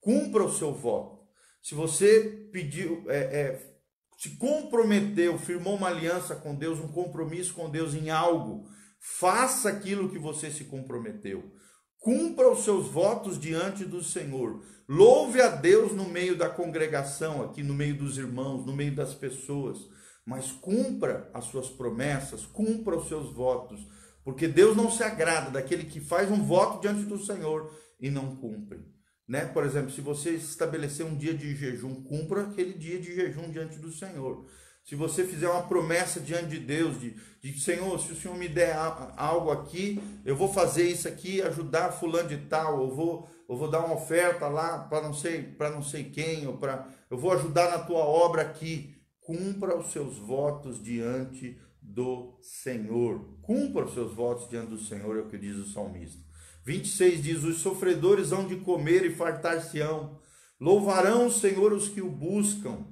cumpra 0.00 0.44
o 0.44 0.52
seu 0.52 0.72
voto. 0.72 1.18
Se 1.60 1.74
você 1.74 2.48
pediu, 2.52 3.02
é, 3.08 3.18
é, 3.18 3.72
se 4.16 4.36
comprometeu, 4.36 5.36
firmou 5.36 5.74
uma 5.74 5.88
aliança 5.88 6.36
com 6.36 6.54
Deus, 6.54 6.78
um 6.78 6.86
compromisso 6.86 7.54
com 7.54 7.68
Deus 7.68 7.92
em 7.92 8.08
algo, 8.08 8.68
faça 9.00 9.68
aquilo 9.68 10.08
que 10.08 10.18
você 10.18 10.48
se 10.48 10.62
comprometeu. 10.62 11.50
Cumpra 11.98 12.48
os 12.48 12.62
seus 12.62 12.86
votos 12.86 13.36
diante 13.36 13.84
do 13.84 14.00
Senhor. 14.00 14.62
Louve 14.88 15.42
a 15.42 15.48
Deus 15.48 15.90
no 15.90 16.08
meio 16.08 16.38
da 16.38 16.48
congregação, 16.48 17.42
aqui 17.42 17.64
no 17.64 17.74
meio 17.74 17.98
dos 17.98 18.16
irmãos, 18.16 18.64
no 18.64 18.76
meio 18.76 18.94
das 18.94 19.12
pessoas 19.12 19.88
mas 20.24 20.52
cumpra 20.52 21.28
as 21.34 21.46
suas 21.46 21.68
promessas, 21.68 22.46
cumpra 22.46 22.96
os 22.96 23.08
seus 23.08 23.32
votos, 23.32 23.80
porque 24.24 24.46
Deus 24.48 24.76
não 24.76 24.90
se 24.90 25.02
agrada 25.02 25.50
daquele 25.50 25.84
que 25.84 26.00
faz 26.00 26.30
um 26.30 26.42
voto 26.42 26.80
diante 26.80 27.04
do 27.04 27.18
Senhor 27.18 27.72
e 27.98 28.10
não 28.10 28.36
cumpre. 28.36 28.80
Né? 29.26 29.44
Por 29.46 29.64
exemplo, 29.64 29.90
se 29.90 30.00
você 30.00 30.30
estabelecer 30.30 31.06
um 31.06 31.16
dia 31.16 31.34
de 31.34 31.54
jejum, 31.54 32.02
cumpra 32.02 32.42
aquele 32.42 32.72
dia 32.72 32.98
de 32.98 33.14
jejum 33.14 33.50
diante 33.50 33.78
do 33.78 33.92
Senhor. 33.92 34.46
Se 34.84 34.94
você 34.96 35.24
fizer 35.24 35.48
uma 35.48 35.62
promessa 35.62 36.18
diante 36.18 36.48
de 36.48 36.58
Deus, 36.58 36.98
de, 36.98 37.14
de 37.40 37.60
Senhor, 37.60 37.98
se 38.00 38.12
o 38.12 38.16
Senhor 38.16 38.36
me 38.36 38.48
der 38.48 38.74
algo 39.16 39.50
aqui, 39.50 40.00
eu 40.24 40.34
vou 40.34 40.52
fazer 40.52 40.88
isso 40.88 41.06
aqui, 41.06 41.40
ajudar 41.42 41.92
fulano 41.92 42.28
de 42.28 42.38
tal, 42.38 42.80
eu 42.82 42.94
vou, 42.94 43.28
eu 43.48 43.56
vou 43.56 43.70
dar 43.70 43.84
uma 43.84 43.94
oferta 43.94 44.48
lá 44.48 44.78
para 44.78 45.02
não 45.02 45.14
sei, 45.14 45.42
para 45.42 45.70
não 45.70 45.82
sei 45.82 46.04
quem, 46.04 46.46
ou 46.46 46.56
para 46.56 46.88
eu 47.08 47.18
vou 47.18 47.32
ajudar 47.32 47.70
na 47.70 47.78
tua 47.78 48.00
obra 48.00 48.42
aqui 48.42 48.94
cumpra 49.20 49.76
os 49.76 49.92
seus 49.92 50.18
votos 50.18 50.82
diante 50.82 51.56
do 51.94 52.38
Senhor. 52.42 53.38
Cumpra 53.42 53.84
os 53.84 53.94
seus 53.94 54.14
votos 54.14 54.48
diante 54.48 54.70
do 54.70 54.78
Senhor, 54.78 55.16
é 55.16 55.20
o 55.20 55.28
que 55.28 55.38
diz 55.38 55.56
o 55.56 55.70
salmista. 55.72 56.22
26 56.64 57.22
diz: 57.22 57.44
Os 57.44 57.58
sofredores 57.58 58.32
hão 58.32 58.46
de 58.46 58.56
comer 58.56 59.04
e 59.04 59.14
fartar-se-ão, 59.14 60.18
louvarão 60.60 61.26
o 61.26 61.32
Senhor 61.32 61.72
os 61.72 61.88
que 61.88 62.00
o 62.00 62.10
buscam. 62.10 62.86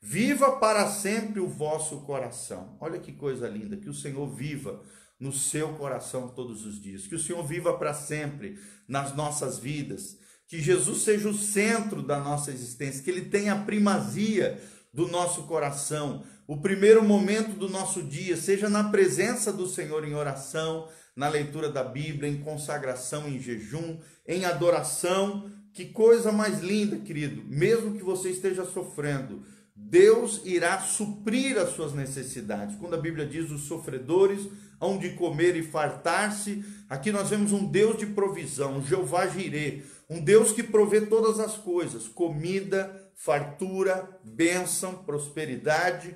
Viva 0.00 0.56
para 0.58 0.88
sempre 0.88 1.40
o 1.40 1.48
vosso 1.48 2.02
coração. 2.02 2.76
Olha 2.80 3.00
que 3.00 3.12
coisa 3.12 3.48
linda, 3.48 3.76
que 3.76 3.88
o 3.88 3.94
Senhor 3.94 4.28
viva 4.28 4.80
no 5.18 5.32
seu 5.32 5.70
coração 5.74 6.28
todos 6.28 6.64
os 6.64 6.80
dias, 6.80 7.06
que 7.06 7.14
o 7.14 7.18
Senhor 7.18 7.42
viva 7.44 7.76
para 7.76 7.94
sempre 7.94 8.58
nas 8.86 9.16
nossas 9.16 9.58
vidas, 9.58 10.18
que 10.46 10.60
Jesus 10.60 11.02
seja 11.02 11.28
o 11.28 11.34
centro 11.34 12.02
da 12.02 12.20
nossa 12.20 12.52
existência, 12.52 13.02
que 13.02 13.10
ele 13.10 13.24
tenha 13.24 13.64
primazia 13.64 14.60
do 14.96 15.06
nosso 15.06 15.42
coração, 15.42 16.24
o 16.48 16.56
primeiro 16.56 17.04
momento 17.04 17.50
do 17.50 17.68
nosso 17.68 18.02
dia, 18.02 18.34
seja 18.34 18.66
na 18.70 18.84
presença 18.84 19.52
do 19.52 19.68
Senhor 19.68 20.08
em 20.08 20.14
oração, 20.14 20.88
na 21.14 21.28
leitura 21.28 21.68
da 21.68 21.84
Bíblia, 21.84 22.30
em 22.30 22.38
consagração, 22.38 23.28
em 23.28 23.38
jejum, 23.38 23.98
em 24.26 24.46
adoração. 24.46 25.50
Que 25.74 25.84
coisa 25.84 26.32
mais 26.32 26.60
linda, 26.60 26.96
querido. 26.96 27.42
Mesmo 27.46 27.94
que 27.94 28.02
você 28.02 28.30
esteja 28.30 28.64
sofrendo, 28.64 29.42
Deus 29.74 30.40
irá 30.46 30.80
suprir 30.80 31.58
as 31.58 31.74
suas 31.74 31.92
necessidades. 31.92 32.76
Quando 32.76 32.94
a 32.94 33.00
Bíblia 33.00 33.26
diz 33.26 33.50
os 33.50 33.64
sofredores 33.64 34.48
hão 34.80 34.96
de 34.96 35.10
comer 35.10 35.56
e 35.56 35.62
fartar-se, 35.62 36.64
aqui 36.88 37.12
nós 37.12 37.28
vemos 37.28 37.52
um 37.52 37.66
Deus 37.66 37.98
de 37.98 38.06
provisão, 38.06 38.82
Jeová 38.82 39.26
Jireh, 39.26 39.82
um 40.08 40.22
Deus 40.22 40.52
que 40.52 40.62
provê 40.62 41.02
todas 41.02 41.38
as 41.38 41.56
coisas, 41.56 42.08
comida, 42.08 43.05
fartura, 43.16 44.20
bênção, 44.22 45.02
prosperidade, 45.02 46.14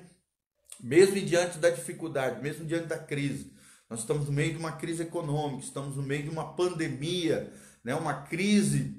mesmo 0.79 1.19
diante 1.19 1.57
da 1.57 1.69
dificuldade, 1.69 2.41
mesmo 2.41 2.63
diante 2.65 2.85
da 2.85 2.97
crise. 2.97 3.51
Nós 3.89 4.01
estamos 4.01 4.27
no 4.27 4.31
meio 4.31 4.53
de 4.53 4.59
uma 4.59 4.73
crise 4.73 5.03
econômica, 5.03 5.63
estamos 5.63 5.97
no 5.97 6.03
meio 6.03 6.23
de 6.23 6.29
uma 6.29 6.53
pandemia, 6.53 7.51
né, 7.83 7.93
uma 7.95 8.21
crise 8.21 8.95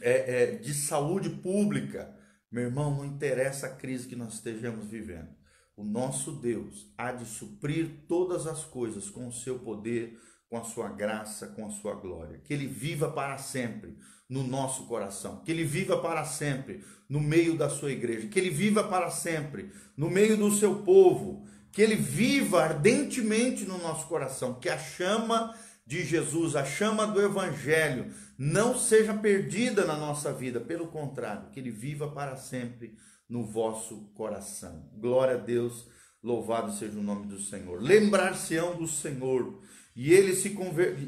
é, 0.00 0.42
é, 0.42 0.56
de 0.56 0.74
saúde 0.74 1.30
pública. 1.30 2.14
Meu 2.50 2.64
irmão, 2.64 2.94
não 2.94 3.04
interessa 3.04 3.66
a 3.66 3.74
crise 3.74 4.06
que 4.06 4.14
nós 4.14 4.34
estejamos 4.34 4.86
vivendo. 4.86 5.30
O 5.74 5.82
nosso 5.82 6.32
Deus 6.32 6.92
há 6.98 7.12
de 7.12 7.24
suprir 7.24 8.04
todas 8.06 8.46
as 8.46 8.62
coisas 8.62 9.08
com 9.08 9.26
o 9.26 9.32
seu 9.32 9.58
poder, 9.58 10.18
com 10.50 10.58
a 10.58 10.64
sua 10.64 10.90
graça, 10.90 11.46
com 11.48 11.66
a 11.66 11.70
sua 11.70 11.94
glória. 11.94 12.38
Que 12.44 12.52
ele 12.52 12.66
viva 12.66 13.10
para 13.10 13.38
sempre 13.38 13.96
no 14.32 14.42
nosso 14.42 14.84
coração, 14.84 15.42
que 15.44 15.52
ele 15.52 15.62
viva 15.62 15.98
para 15.98 16.24
sempre 16.24 16.82
no 17.06 17.20
meio 17.20 17.54
da 17.54 17.68
sua 17.68 17.92
igreja, 17.92 18.28
que 18.28 18.38
ele 18.38 18.48
viva 18.48 18.82
para 18.82 19.10
sempre 19.10 19.70
no 19.94 20.08
meio 20.08 20.38
do 20.38 20.50
seu 20.50 20.76
povo, 20.76 21.44
que 21.70 21.82
ele 21.82 21.96
viva 21.96 22.62
ardentemente 22.62 23.66
no 23.66 23.76
nosso 23.76 24.06
coração, 24.06 24.54
que 24.54 24.70
a 24.70 24.78
chama 24.78 25.54
de 25.86 26.02
Jesus, 26.02 26.56
a 26.56 26.64
chama 26.64 27.06
do 27.06 27.20
evangelho 27.20 28.10
não 28.38 28.78
seja 28.78 29.12
perdida 29.12 29.84
na 29.84 29.98
nossa 29.98 30.32
vida, 30.32 30.58
pelo 30.58 30.86
contrário, 30.86 31.50
que 31.50 31.60
ele 31.60 31.70
viva 31.70 32.08
para 32.08 32.34
sempre 32.36 32.96
no 33.28 33.44
vosso 33.44 34.10
coração. 34.14 34.88
Glória 34.96 35.34
a 35.34 35.38
Deus, 35.38 35.86
louvado 36.22 36.72
seja 36.72 36.98
o 36.98 37.02
nome 37.02 37.26
do 37.26 37.38
Senhor. 37.38 37.82
Lembrar-se-ão 37.82 38.76
do 38.76 38.88
Senhor, 38.88 39.60
e 39.94 40.10
ele 40.10 40.34
se 40.34 40.56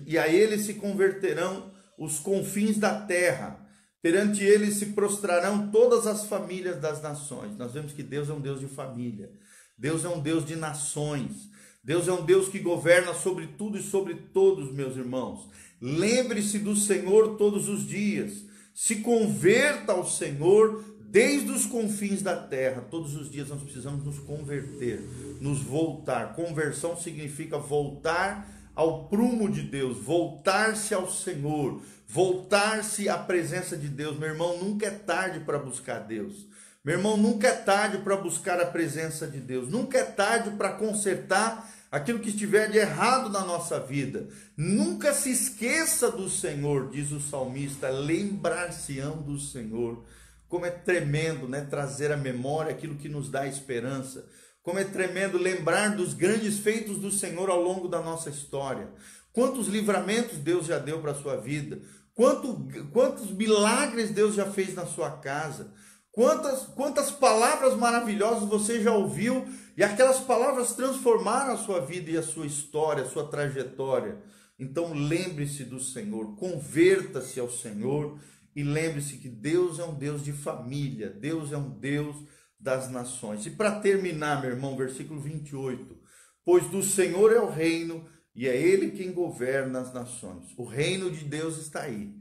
e 0.06 0.18
a 0.18 0.28
ele 0.28 0.58
se 0.58 0.74
converterão 0.74 1.72
os 1.98 2.18
confins 2.18 2.78
da 2.78 3.00
terra. 3.00 3.60
Perante 4.02 4.44
ele 4.44 4.70
se 4.70 4.86
prostrarão 4.86 5.70
todas 5.70 6.06
as 6.06 6.26
famílias 6.26 6.78
das 6.78 7.00
nações. 7.00 7.56
Nós 7.56 7.72
vemos 7.72 7.92
que 7.92 8.02
Deus 8.02 8.28
é 8.28 8.32
um 8.32 8.40
Deus 8.40 8.60
de 8.60 8.66
família. 8.66 9.30
Deus 9.78 10.04
é 10.04 10.08
um 10.08 10.20
Deus 10.20 10.44
de 10.44 10.56
nações. 10.56 11.48
Deus 11.82 12.08
é 12.08 12.12
um 12.12 12.24
Deus 12.24 12.48
que 12.48 12.58
governa 12.58 13.12
sobre 13.14 13.46
tudo 13.46 13.78
e 13.78 13.82
sobre 13.82 14.14
todos, 14.14 14.72
meus 14.72 14.96
irmãos. 14.96 15.48
Lembre-se 15.80 16.58
do 16.58 16.76
Senhor 16.76 17.36
todos 17.36 17.68
os 17.68 17.86
dias. 17.86 18.44
Se 18.74 18.96
converta 18.96 19.92
ao 19.92 20.06
Senhor 20.06 20.82
desde 21.00 21.50
os 21.52 21.64
confins 21.64 22.22
da 22.22 22.36
terra. 22.36 22.80
Todos 22.90 23.14
os 23.14 23.30
dias 23.30 23.48
nós 23.48 23.62
precisamos 23.62 24.04
nos 24.04 24.18
converter, 24.18 25.00
nos 25.40 25.60
voltar. 25.60 26.34
Conversão 26.34 26.96
significa 26.96 27.56
voltar 27.56 28.50
ao 28.74 29.08
prumo 29.08 29.50
de 29.50 29.62
Deus, 29.62 29.98
voltar-se 29.98 30.94
ao 30.94 31.10
Senhor, 31.10 31.80
voltar-se 32.08 33.08
à 33.08 33.16
presença 33.16 33.76
de 33.76 33.88
Deus. 33.88 34.18
Meu 34.18 34.28
irmão, 34.28 34.58
nunca 34.58 34.86
é 34.86 34.90
tarde 34.90 35.40
para 35.40 35.58
buscar 35.58 36.00
Deus. 36.00 36.46
Meu 36.84 36.98
irmão, 36.98 37.16
nunca 37.16 37.48
é 37.48 37.52
tarde 37.52 37.98
para 37.98 38.16
buscar 38.16 38.60
a 38.60 38.66
presença 38.66 39.26
de 39.26 39.40
Deus. 39.40 39.70
Nunca 39.70 39.98
é 39.98 40.04
tarde 40.04 40.50
para 40.50 40.72
consertar 40.72 41.72
aquilo 41.90 42.18
que 42.18 42.28
estiver 42.28 42.70
de 42.70 42.76
errado 42.76 43.30
na 43.30 43.44
nossa 43.44 43.78
vida. 43.78 44.28
Nunca 44.56 45.14
se 45.14 45.30
esqueça 45.30 46.10
do 46.10 46.28
Senhor, 46.28 46.90
diz 46.90 47.12
o 47.12 47.20
salmista, 47.20 47.88
lembrar-se-ão 47.88 49.22
do 49.22 49.38
Senhor. 49.38 50.04
Como 50.48 50.66
é 50.66 50.70
tremendo, 50.70 51.48
né, 51.48 51.66
trazer 51.70 52.12
à 52.12 52.16
memória 52.16 52.72
aquilo 52.72 52.96
que 52.96 53.08
nos 53.08 53.30
dá 53.30 53.46
esperança. 53.46 54.26
Como 54.64 54.78
é 54.78 54.84
tremendo 54.84 55.36
lembrar 55.36 55.94
dos 55.94 56.14
grandes 56.14 56.58
feitos 56.58 56.98
do 56.98 57.12
Senhor 57.12 57.50
ao 57.50 57.62
longo 57.62 57.86
da 57.86 58.00
nossa 58.00 58.30
história. 58.30 58.88
Quantos 59.30 59.68
livramentos 59.68 60.38
Deus 60.38 60.64
já 60.64 60.78
deu 60.78 61.00
para 61.00 61.12
a 61.12 61.14
sua 61.14 61.36
vida. 61.36 61.82
Quanto, 62.14 62.66
quantos 62.90 63.30
milagres 63.30 64.10
Deus 64.10 64.34
já 64.34 64.50
fez 64.50 64.74
na 64.74 64.86
sua 64.86 65.18
casa. 65.18 65.70
Quantas, 66.10 66.60
quantas 66.60 67.10
palavras 67.10 67.76
maravilhosas 67.76 68.48
você 68.48 68.80
já 68.80 68.94
ouviu 68.94 69.46
e 69.76 69.84
aquelas 69.84 70.20
palavras 70.20 70.72
transformaram 70.72 71.52
a 71.52 71.58
sua 71.58 71.80
vida 71.80 72.10
e 72.10 72.16
a 72.16 72.22
sua 72.22 72.46
história, 72.46 73.04
a 73.04 73.08
sua 73.08 73.26
trajetória. 73.28 74.16
Então 74.58 74.94
lembre-se 74.94 75.64
do 75.64 75.78
Senhor, 75.78 76.36
converta-se 76.36 77.38
ao 77.38 77.50
Senhor 77.50 78.18
e 78.56 78.62
lembre-se 78.62 79.18
que 79.18 79.28
Deus 79.28 79.78
é 79.78 79.84
um 79.84 79.94
Deus 79.94 80.24
de 80.24 80.32
família, 80.32 81.10
Deus 81.10 81.52
é 81.52 81.58
um 81.58 81.68
Deus 81.68 82.16
das 82.64 82.90
nações. 82.90 83.44
E 83.44 83.50
para 83.50 83.78
terminar, 83.78 84.40
meu 84.40 84.50
irmão, 84.50 84.74
versículo 84.74 85.20
28. 85.20 85.98
Pois 86.42 86.66
do 86.70 86.82
Senhor 86.82 87.30
é 87.30 87.38
o 87.38 87.50
reino 87.50 88.08
e 88.34 88.48
é 88.48 88.56
ele 88.56 88.92
quem 88.92 89.12
governa 89.12 89.80
as 89.80 89.92
nações. 89.92 90.46
O 90.56 90.64
reino 90.64 91.10
de 91.10 91.26
Deus 91.26 91.58
está 91.58 91.82
aí. 91.82 92.14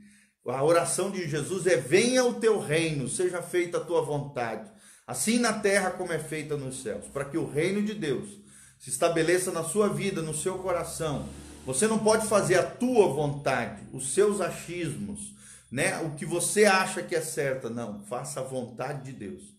A 0.46 0.62
oração 0.62 1.10
de 1.10 1.30
Jesus 1.30 1.66
é: 1.66 1.78
venha 1.78 2.26
o 2.26 2.34
teu 2.34 2.60
reino, 2.60 3.08
seja 3.08 3.42
feita 3.42 3.78
a 3.78 3.84
tua 3.84 4.02
vontade, 4.02 4.70
assim 5.08 5.40
na 5.40 5.54
terra 5.54 5.92
como 5.92 6.12
é 6.12 6.20
feita 6.20 6.58
nos 6.58 6.84
céus, 6.84 7.06
para 7.06 7.24
que 7.24 7.38
o 7.38 7.50
reino 7.50 7.82
de 7.82 7.94
Deus 7.94 8.30
se 8.78 8.90
estabeleça 8.90 9.50
na 9.50 9.64
sua 9.64 9.88
vida, 9.88 10.22
no 10.22 10.36
seu 10.36 10.58
coração. 10.58 11.30
Você 11.66 11.88
não 11.88 12.00
pode 12.00 12.28
fazer 12.28 12.56
a 12.56 12.64
tua 12.64 13.08
vontade, 13.08 13.88
os 13.94 14.14
seus 14.14 14.42
achismos, 14.42 15.34
né? 15.72 16.02
O 16.02 16.16
que 16.16 16.26
você 16.26 16.66
acha 16.66 17.02
que 17.02 17.16
é 17.16 17.22
certo, 17.22 17.70
não, 17.70 18.04
faça 18.04 18.42
a 18.42 18.44
vontade 18.44 19.06
de 19.06 19.14
Deus. 19.14 19.53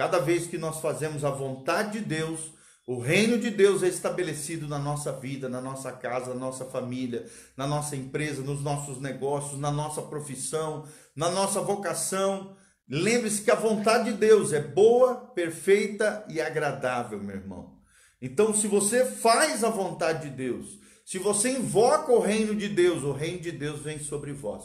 Cada 0.00 0.18
vez 0.18 0.46
que 0.46 0.56
nós 0.56 0.80
fazemos 0.80 1.26
a 1.26 1.30
vontade 1.30 1.98
de 1.98 2.06
Deus, 2.06 2.54
o 2.86 2.98
reino 2.98 3.38
de 3.38 3.50
Deus 3.50 3.82
é 3.82 3.88
estabelecido 3.88 4.66
na 4.66 4.78
nossa 4.78 5.12
vida, 5.12 5.46
na 5.46 5.60
nossa 5.60 5.92
casa, 5.92 6.32
na 6.32 6.40
nossa 6.40 6.64
família, 6.64 7.26
na 7.54 7.66
nossa 7.66 7.94
empresa, 7.94 8.40
nos 8.40 8.62
nossos 8.62 8.98
negócios, 8.98 9.60
na 9.60 9.70
nossa 9.70 10.00
profissão, 10.00 10.88
na 11.14 11.28
nossa 11.28 11.60
vocação. 11.60 12.56
Lembre-se 12.88 13.42
que 13.42 13.50
a 13.50 13.54
vontade 13.54 14.10
de 14.10 14.16
Deus 14.16 14.54
é 14.54 14.60
boa, 14.62 15.16
perfeita 15.34 16.24
e 16.30 16.40
agradável, 16.40 17.22
meu 17.22 17.36
irmão. 17.36 17.76
Então, 18.22 18.54
se 18.54 18.66
você 18.68 19.04
faz 19.04 19.62
a 19.62 19.68
vontade 19.68 20.30
de 20.30 20.34
Deus, 20.34 20.78
se 21.04 21.18
você 21.18 21.50
invoca 21.50 22.10
o 22.10 22.20
reino 22.20 22.54
de 22.54 22.70
Deus, 22.70 23.02
o 23.02 23.12
reino 23.12 23.40
de 23.40 23.52
Deus 23.52 23.80
vem 23.80 23.98
sobre 23.98 24.32
vós. 24.32 24.64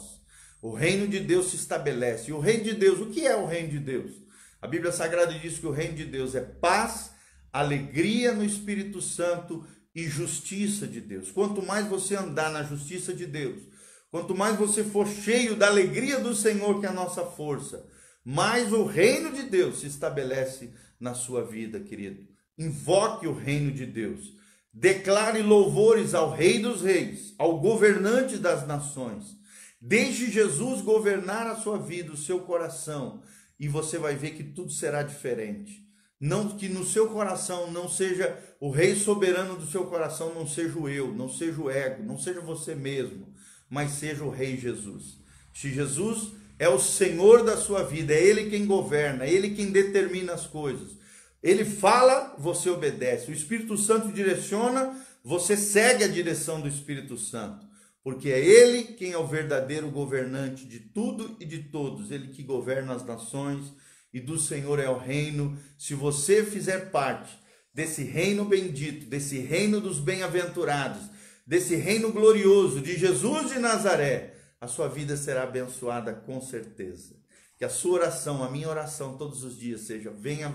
O 0.62 0.72
reino 0.72 1.06
de 1.06 1.20
Deus 1.20 1.50
se 1.50 1.56
estabelece. 1.56 2.30
E 2.30 2.32
o 2.32 2.40
reino 2.40 2.64
de 2.64 2.72
Deus, 2.72 3.00
o 3.00 3.10
que 3.10 3.26
é 3.26 3.36
o 3.36 3.44
reino 3.44 3.68
de 3.68 3.80
Deus? 3.80 4.25
A 4.60 4.66
Bíblia 4.66 4.92
Sagrada 4.92 5.38
diz 5.38 5.58
que 5.58 5.66
o 5.66 5.70
reino 5.70 5.94
de 5.94 6.04
Deus 6.04 6.34
é 6.34 6.40
paz, 6.40 7.10
alegria 7.52 8.32
no 8.32 8.44
Espírito 8.44 9.00
Santo 9.00 9.66
e 9.94 10.04
justiça 10.04 10.86
de 10.86 11.00
Deus. 11.00 11.30
Quanto 11.30 11.62
mais 11.62 11.86
você 11.86 12.16
andar 12.16 12.50
na 12.50 12.62
justiça 12.62 13.14
de 13.14 13.26
Deus, 13.26 13.62
quanto 14.10 14.34
mais 14.34 14.56
você 14.56 14.84
for 14.84 15.06
cheio 15.06 15.56
da 15.56 15.68
alegria 15.68 16.20
do 16.20 16.34
Senhor, 16.34 16.80
que 16.80 16.86
é 16.86 16.88
a 16.88 16.92
nossa 16.92 17.24
força, 17.24 17.86
mais 18.24 18.72
o 18.72 18.84
reino 18.84 19.32
de 19.32 19.44
Deus 19.44 19.80
se 19.80 19.86
estabelece 19.86 20.72
na 20.98 21.14
sua 21.14 21.44
vida, 21.44 21.80
querido. 21.80 22.26
Invoque 22.58 23.26
o 23.26 23.34
reino 23.34 23.70
de 23.70 23.86
Deus. 23.86 24.34
Declare 24.72 25.40
louvores 25.42 26.14
ao 26.14 26.30
Rei 26.30 26.58
dos 26.58 26.82
Reis, 26.82 27.34
ao 27.38 27.60
governante 27.60 28.36
das 28.36 28.66
nações. 28.66 29.36
Deixe 29.80 30.30
Jesus 30.30 30.82
governar 30.82 31.46
a 31.46 31.56
sua 31.56 31.78
vida, 31.78 32.12
o 32.12 32.16
seu 32.16 32.40
coração, 32.40 33.22
e 33.58 33.68
você 33.68 33.98
vai 33.98 34.14
ver 34.14 34.30
que 34.30 34.44
tudo 34.44 34.70
será 34.70 35.02
diferente. 35.02 35.84
Não 36.20 36.56
que 36.56 36.68
no 36.68 36.84
seu 36.84 37.08
coração 37.10 37.70
não 37.70 37.88
seja 37.88 38.38
o 38.58 38.70
rei 38.70 38.94
soberano 38.94 39.56
do 39.56 39.66
seu 39.66 39.86
coração, 39.86 40.34
não 40.34 40.46
seja 40.46 40.78
o 40.78 40.88
eu, 40.88 41.12
não 41.12 41.28
seja 41.28 41.60
o 41.60 41.70
ego, 41.70 42.02
não 42.02 42.18
seja 42.18 42.40
você 42.40 42.74
mesmo, 42.74 43.32
mas 43.68 43.92
seja 43.92 44.24
o 44.24 44.30
rei 44.30 44.56
Jesus. 44.56 45.18
Se 45.52 45.72
Jesus 45.72 46.32
é 46.58 46.68
o 46.68 46.78
Senhor 46.78 47.44
da 47.44 47.56
sua 47.56 47.82
vida, 47.82 48.14
é 48.14 48.22
ele 48.22 48.48
quem 48.48 48.66
governa, 48.66 49.24
é 49.24 49.30
ele 49.30 49.50
quem 49.50 49.70
determina 49.70 50.32
as 50.32 50.46
coisas. 50.46 50.96
Ele 51.42 51.64
fala, 51.64 52.34
você 52.38 52.70
obedece. 52.70 53.30
O 53.30 53.34
Espírito 53.34 53.76
Santo 53.76 54.10
direciona, 54.10 54.98
você 55.22 55.56
segue 55.56 56.02
a 56.02 56.08
direção 56.08 56.60
do 56.60 56.68
Espírito 56.68 57.16
Santo. 57.18 57.65
Porque 58.06 58.30
é 58.30 58.38
Ele 58.38 58.84
quem 58.84 59.10
é 59.10 59.18
o 59.18 59.26
verdadeiro 59.26 59.90
governante 59.90 60.64
de 60.64 60.78
tudo 60.78 61.36
e 61.40 61.44
de 61.44 61.64
todos. 61.64 62.12
Ele 62.12 62.28
que 62.28 62.40
governa 62.40 62.94
as 62.94 63.04
nações 63.04 63.72
e 64.14 64.20
do 64.20 64.38
Senhor 64.38 64.78
é 64.78 64.88
o 64.88 64.96
reino. 64.96 65.58
Se 65.76 65.92
você 65.92 66.44
fizer 66.44 66.92
parte 66.92 67.36
desse 67.74 68.04
reino 68.04 68.44
bendito, 68.44 69.06
desse 69.06 69.40
reino 69.40 69.80
dos 69.80 69.98
bem-aventurados, 69.98 71.02
desse 71.44 71.74
reino 71.74 72.12
glorioso 72.12 72.80
de 72.80 72.96
Jesus 72.96 73.50
de 73.50 73.58
Nazaré, 73.58 74.36
a 74.60 74.68
sua 74.68 74.86
vida 74.86 75.16
será 75.16 75.42
abençoada 75.42 76.14
com 76.14 76.40
certeza. 76.40 77.16
Que 77.58 77.64
a 77.64 77.68
sua 77.68 77.94
oração, 77.94 78.44
a 78.44 78.48
minha 78.48 78.68
oração 78.68 79.18
todos 79.18 79.42
os 79.42 79.58
dias 79.58 79.80
seja: 79.80 80.12
venha 80.12 80.54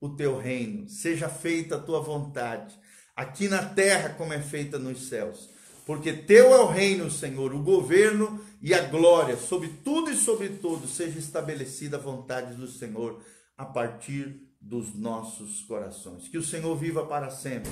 o 0.00 0.10
teu 0.10 0.38
reino, 0.38 0.88
seja 0.88 1.28
feita 1.28 1.74
a 1.74 1.80
tua 1.80 2.00
vontade, 2.00 2.78
aqui 3.16 3.48
na 3.48 3.64
terra 3.64 4.10
como 4.10 4.32
é 4.32 4.40
feita 4.40 4.78
nos 4.78 5.08
céus. 5.08 5.50
Porque 5.92 6.10
teu 6.10 6.54
é 6.54 6.58
o 6.58 6.68
reino, 6.68 7.10
Senhor, 7.10 7.52
o 7.52 7.62
governo 7.62 8.40
e 8.62 8.72
a 8.72 8.80
glória, 8.80 9.36
sobre 9.36 9.68
tudo 9.84 10.10
e 10.10 10.16
sobre 10.16 10.48
todos, 10.48 10.96
seja 10.96 11.18
estabelecida 11.18 11.98
a 11.98 12.00
vontade 12.00 12.54
do 12.54 12.66
Senhor 12.66 13.22
a 13.58 13.66
partir 13.66 14.48
dos 14.58 14.94
nossos 14.94 15.60
corações. 15.60 16.28
Que 16.28 16.38
o 16.38 16.42
Senhor 16.42 16.74
viva 16.76 17.04
para 17.04 17.28
sempre 17.28 17.70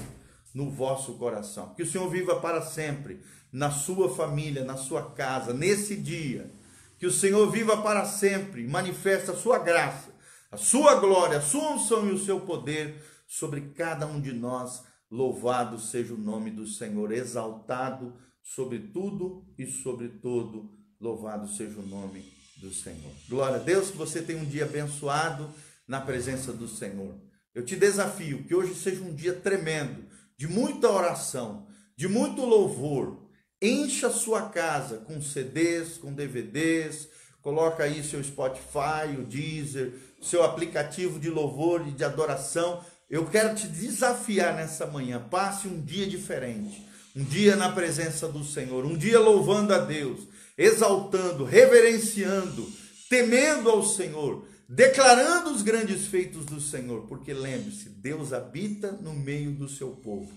no 0.55 0.71
vosso 0.71 1.15
coração. 1.15 1.73
Que 1.75 1.83
o 1.83 1.87
Senhor 1.87 2.11
viva 2.11 2.39
para 2.39 2.61
sempre 2.61 3.23
na 3.51 3.71
sua 3.71 4.15
família, 4.15 4.65
na 4.65 4.77
sua 4.77 5.13
casa, 5.13 5.55
nesse 5.55 5.97
dia. 5.97 6.51
Que 6.99 7.07
o 7.07 7.11
Senhor 7.11 7.51
viva 7.51 7.79
para 7.79 8.05
sempre, 8.05 8.67
manifesta 8.67 9.33
a 9.33 9.37
sua 9.37 9.59
graça 9.59 10.11
a 10.53 10.57
sua 10.57 10.97
glória, 10.97 11.39
a 11.39 11.41
sua 11.41 11.73
unção 11.73 12.09
e 12.09 12.13
o 12.13 12.19
seu 12.19 12.41
poder 12.41 13.01
sobre 13.27 13.73
cada 13.77 14.05
um 14.05 14.21
de 14.21 14.33
nós. 14.33 14.83
Louvado 15.11 15.79
seja 15.81 16.15
o 16.15 16.19
nome 16.19 16.51
do 16.51 16.67
Senhor, 16.67 17.11
exaltado 17.11 18.15
sobre 18.43 18.79
tudo 18.79 19.45
e 19.59 19.67
sobre 19.67 20.09
todo. 20.09 20.71
Louvado 21.01 21.49
seja 21.49 21.81
o 21.81 21.87
nome 21.87 22.25
do 22.59 22.73
Senhor. 22.73 23.13
Glória 23.29 23.57
a 23.57 23.61
Deus, 23.61 23.91
que 23.91 23.97
você 23.97 24.23
tenha 24.23 24.41
um 24.41 24.45
dia 24.45 24.65
abençoado 24.65 25.51
na 25.89 26.01
presença 26.01 26.53
do 26.53 26.69
Senhor. 26.69 27.19
Eu 27.53 27.65
te 27.65 27.75
desafio 27.75 28.45
que 28.45 28.55
hoje 28.55 28.75
seja 28.75 29.03
um 29.03 29.13
dia 29.13 29.35
tremendo, 29.35 30.05
de 30.37 30.47
muita 30.47 30.89
oração, 30.89 31.67
de 31.97 32.07
muito 32.07 32.45
louvor. 32.45 33.29
Encha 33.61 34.09
sua 34.11 34.49
casa 34.49 34.99
com 34.99 35.21
CDs, 35.21 35.99
com 35.99 36.15
DVDs, 36.15 37.09
coloca 37.43 37.83
aí 37.83 38.05
seu 38.05 38.23
Spotify, 38.23 39.17
o 39.19 39.25
Deezer, 39.25 39.93
seu 40.23 40.45
aplicativo 40.45 41.19
de 41.19 41.29
louvor 41.29 41.87
e 41.89 41.91
de 41.91 42.05
adoração. 42.05 42.85
Eu 43.11 43.27
quero 43.27 43.57
te 43.57 43.67
desafiar 43.67 44.55
nessa 44.55 44.87
manhã. 44.87 45.19
Passe 45.19 45.67
um 45.67 45.81
dia 45.81 46.07
diferente, 46.07 46.87
um 47.17 47.25
dia 47.25 47.57
na 47.57 47.73
presença 47.73 48.29
do 48.29 48.45
Senhor, 48.45 48.87
um 48.87 48.97
dia 48.97 49.19
louvando 49.19 49.75
a 49.75 49.79
Deus, 49.79 50.29
exaltando, 50.57 51.45
reverenciando, 51.45 52.71
temendo 53.09 53.69
ao 53.69 53.85
Senhor, 53.85 54.47
declarando 54.69 55.51
os 55.51 55.63
grandes 55.63 56.07
feitos 56.07 56.47
do 56.47 56.61
Senhor, 56.61 57.09
porque 57.09 57.33
lembre-se, 57.33 57.89
Deus 57.89 58.33
habita 58.33 58.93
no 58.93 59.13
meio 59.13 59.51
do 59.51 59.69
seu 59.69 59.89
povo. 59.89 60.31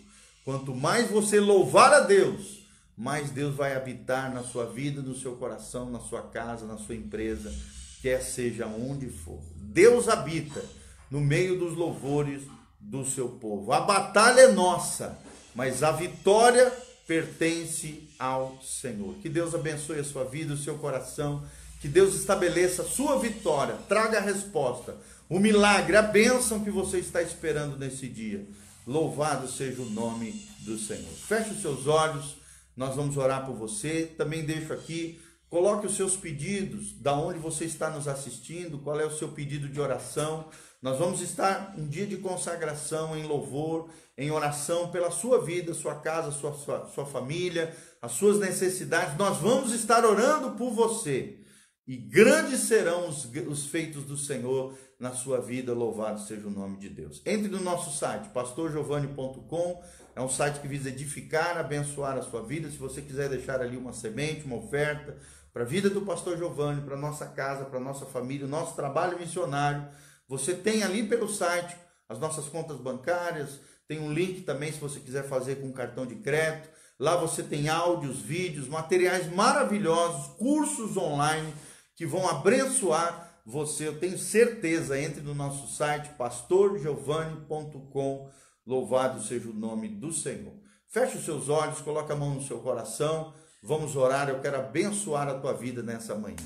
Quanto 0.44 0.74
mais 0.74 1.12
você 1.12 1.40
louvar 1.40 1.94
a 1.94 2.00
Deus, 2.00 2.64
mais 2.98 3.30
Deus 3.30 3.54
vai 3.54 3.76
habitar 3.76 4.34
na 4.34 4.44
sua 4.44 4.66
vida, 4.66 5.00
no 5.00 5.16
seu 5.16 5.36
coração, 5.36 5.92
na 5.92 6.00
sua 6.00 6.24
casa, 6.24 6.66
na 6.66 6.80
sua 6.80 6.96
empresa, 6.96 7.54
quer 8.02 8.24
seja 8.24 8.66
onde 8.66 9.10
for. 9.10 9.40
Deus 9.56 10.10
habita 10.10 10.64
no 11.10 11.22
meio 11.22 11.60
dos 11.60 11.76
louvores 11.76 12.42
do 12.84 13.06
seu 13.06 13.30
povo. 13.30 13.72
A 13.72 13.82
batalha 13.82 14.42
é 14.42 14.52
nossa, 14.52 15.18
mas 15.56 15.84
a 15.84 15.92
vitória 15.92 16.72
pertence 17.08 18.08
ao 18.20 18.60
Senhor. 18.62 19.16
Que 19.16 19.30
Deus 19.30 19.56
abençoe 19.56 20.00
a 20.00 20.04
sua 20.04 20.24
vida, 20.24 20.54
o 20.54 20.58
seu 20.58 20.78
coração. 20.78 21.44
Que 21.82 21.88
Deus 21.88 22.16
estabeleça 22.16 22.84
a 22.84 22.86
sua 22.86 23.20
vitória, 23.20 23.76
traga 23.90 24.18
a 24.18 24.22
resposta, 24.22 24.96
o 25.28 25.38
milagre, 25.38 25.98
a 25.98 26.02
bênção 26.02 26.64
que 26.64 26.72
você 26.72 27.00
está 27.00 27.22
esperando 27.22 27.78
nesse 27.78 28.08
dia. 28.08 28.46
Louvado 28.88 29.50
seja 29.50 29.82
o 29.82 29.90
nome 29.90 30.48
do 30.60 30.78
Senhor. 30.78 31.12
Feche 31.28 31.50
os 31.50 31.62
seus 31.62 31.88
olhos, 31.88 32.38
nós 32.76 32.96
vamos 32.96 33.18
orar 33.18 33.46
por 33.46 33.56
você. 33.56 34.14
Também 34.18 34.46
deixo 34.46 34.72
aqui 34.72 35.20
Coloque 35.54 35.86
os 35.86 35.96
seus 35.96 36.16
pedidos, 36.18 36.94
da 36.94 37.14
onde 37.14 37.38
você 37.38 37.66
está 37.66 37.88
nos 37.88 38.08
assistindo, 38.08 38.80
qual 38.80 39.00
é 39.00 39.06
o 39.06 39.16
seu 39.16 39.28
pedido 39.28 39.70
de 39.70 39.80
oração. 39.80 40.48
Nós 40.84 41.00
vamos 41.00 41.22
estar 41.22 41.74
um 41.78 41.88
dia 41.88 42.06
de 42.06 42.18
consagração 42.18 43.18
em 43.18 43.24
louvor, 43.24 43.90
em 44.18 44.30
oração 44.32 44.92
pela 44.92 45.10
sua 45.12 45.42
vida, 45.42 45.74
sua 45.74 45.96
casa, 45.96 46.30
sua, 46.30 46.54
sua, 46.54 46.86
sua 46.88 47.06
família, 47.06 47.74
as 48.02 48.12
suas 48.12 48.38
necessidades. 48.38 49.18
Nós 49.18 49.38
vamos 49.38 49.72
estar 49.72 50.04
orando 50.04 50.58
por 50.58 50.72
você. 50.72 51.40
E 51.88 51.96
grandes 51.96 52.60
serão 52.62 53.08
os, 53.08 53.24
os 53.24 53.68
feitos 53.68 54.04
do 54.04 54.18
Senhor 54.18 54.78
na 55.00 55.14
sua 55.14 55.40
vida, 55.40 55.74
louvado 55.74 56.20
seja 56.20 56.48
o 56.48 56.52
nome 56.52 56.78
de 56.78 56.90
Deus. 56.90 57.22
Entre 57.26 57.48
no 57.48 57.62
nosso 57.62 57.98
site, 57.98 58.28
pastorgiovanni.com, 58.34 59.82
é 60.18 60.22
um 60.22 60.30
site 60.30 60.60
que 60.60 60.68
visa 60.68 60.90
edificar, 60.90 61.58
abençoar 61.58 62.18
a 62.18 62.22
sua 62.22 62.42
vida. 62.42 62.70
Se 62.70 62.78
você 62.78 63.02
quiser 63.02 63.30
deixar 63.30 63.62
ali 63.62 63.78
uma 63.78 63.94
semente, 63.94 64.44
uma 64.44 64.58
oferta, 64.58 65.18
para 65.54 65.64
a 65.64 65.66
vida 65.66 65.90
do 65.90 66.02
pastor 66.02 66.38
Giovanni, 66.38 66.82
para 66.82 66.98
nossa 66.98 67.26
casa, 67.26 67.64
para 67.64 67.80
nossa 67.80 68.06
família, 68.06 68.46
nosso 68.46 68.76
trabalho 68.76 69.18
missionário. 69.18 69.88
Você 70.28 70.54
tem 70.54 70.84
ali 70.84 71.04
pelo 71.04 71.28
site 71.28 71.76
as 72.08 72.20
nossas 72.20 72.46
contas 72.46 72.78
bancárias, 72.78 73.60
tem 73.88 74.00
um 74.00 74.14
link 74.14 74.42
também 74.42 74.72
se 74.72 74.80
você 74.80 75.00
quiser 75.00 75.28
fazer 75.28 75.56
com 75.56 75.72
cartão 75.72 76.06
de 76.06 76.14
crédito. 76.16 76.70
Lá 77.00 77.16
você 77.16 77.42
tem 77.44 77.70
áudios, 77.70 78.22
vídeos, 78.22 78.68
materiais 78.68 79.34
maravilhosos, 79.34 80.28
cursos 80.38 80.96
online 80.96 81.52
que 81.96 82.06
vão 82.06 82.30
abençoar 82.30 83.42
você. 83.46 83.88
Eu 83.88 84.00
tenho 84.00 84.18
certeza, 84.18 84.98
entre 85.00 85.22
no 85.22 85.36
nosso 85.36 85.76
site 85.76 86.10
pastorgiovanni.com. 86.18 88.30
Louvado 88.66 89.22
seja 89.22 89.50
o 89.50 89.54
nome 89.54 89.90
do 89.90 90.14
Senhor. 90.14 90.54
Feche 90.88 91.18
os 91.18 91.26
seus 91.26 91.50
olhos, 91.50 91.82
coloque 91.82 92.12
a 92.12 92.16
mão 92.16 92.36
no 92.36 92.42
seu 92.42 92.60
coração. 92.60 93.34
Vamos 93.62 93.96
orar, 93.96 94.30
eu 94.30 94.40
quero 94.40 94.58
abençoar 94.58 95.28
a 95.28 95.40
tua 95.40 95.54
vida 95.54 95.82
nessa 95.82 96.14
manhã. 96.16 96.38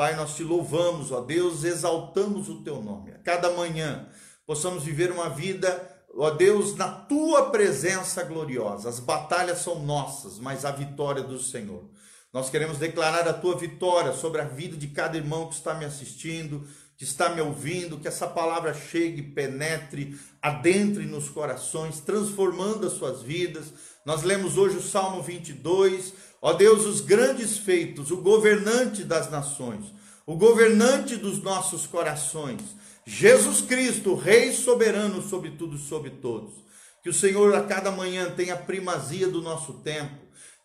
Pai, 0.00 0.16
nós 0.16 0.34
te 0.34 0.42
louvamos, 0.42 1.12
ó 1.12 1.20
Deus, 1.20 1.62
exaltamos 1.62 2.48
o 2.48 2.62
teu 2.62 2.80
nome. 2.82 3.10
A 3.10 3.18
cada 3.18 3.50
manhã 3.50 4.08
possamos 4.46 4.82
viver 4.82 5.12
uma 5.12 5.28
vida, 5.28 5.94
ó 6.16 6.30
Deus, 6.30 6.74
na 6.74 6.88
tua 6.88 7.50
presença 7.50 8.22
gloriosa. 8.22 8.88
As 8.88 8.98
batalhas 8.98 9.58
são 9.58 9.84
nossas, 9.84 10.38
mas 10.38 10.64
a 10.64 10.70
vitória 10.70 11.22
do 11.22 11.38
Senhor. 11.38 11.84
Nós 12.32 12.48
queremos 12.48 12.78
declarar 12.78 13.28
a 13.28 13.34
tua 13.34 13.58
vitória 13.58 14.14
sobre 14.14 14.40
a 14.40 14.44
vida 14.46 14.74
de 14.74 14.86
cada 14.86 15.18
irmão 15.18 15.48
que 15.50 15.56
está 15.56 15.74
me 15.74 15.84
assistindo, 15.84 16.66
que 16.96 17.04
está 17.04 17.28
me 17.28 17.42
ouvindo, 17.42 17.98
que 17.98 18.08
essa 18.08 18.26
palavra 18.26 18.72
chegue, 18.72 19.20
penetre, 19.20 20.18
adentre 20.40 21.04
nos 21.04 21.28
corações, 21.28 22.00
transformando 22.00 22.86
as 22.86 22.94
suas 22.94 23.20
vidas. 23.20 23.70
Nós 24.06 24.22
lemos 24.22 24.56
hoje 24.56 24.78
o 24.78 24.82
Salmo 24.82 25.22
22. 25.22 26.29
Ó 26.42 26.54
Deus, 26.54 26.86
os 26.86 27.00
grandes 27.00 27.58
feitos, 27.58 28.10
o 28.10 28.16
governante 28.16 29.04
das 29.04 29.30
nações, 29.30 29.92
o 30.26 30.36
governante 30.36 31.16
dos 31.16 31.42
nossos 31.42 31.86
corações, 31.86 32.60
Jesus 33.04 33.60
Cristo, 33.60 34.14
Rei 34.14 34.52
soberano 34.52 35.20
sobre 35.20 35.50
tudo 35.50 35.76
e 35.76 35.80
sobre 35.80 36.10
todos. 36.10 36.54
Que 37.02 37.10
o 37.10 37.14
Senhor 37.14 37.54
a 37.54 37.64
cada 37.64 37.90
manhã 37.90 38.30
tenha 38.30 38.54
a 38.54 38.58
primazia 38.58 39.28
do 39.28 39.42
nosso 39.42 39.74
tempo, 39.74 40.16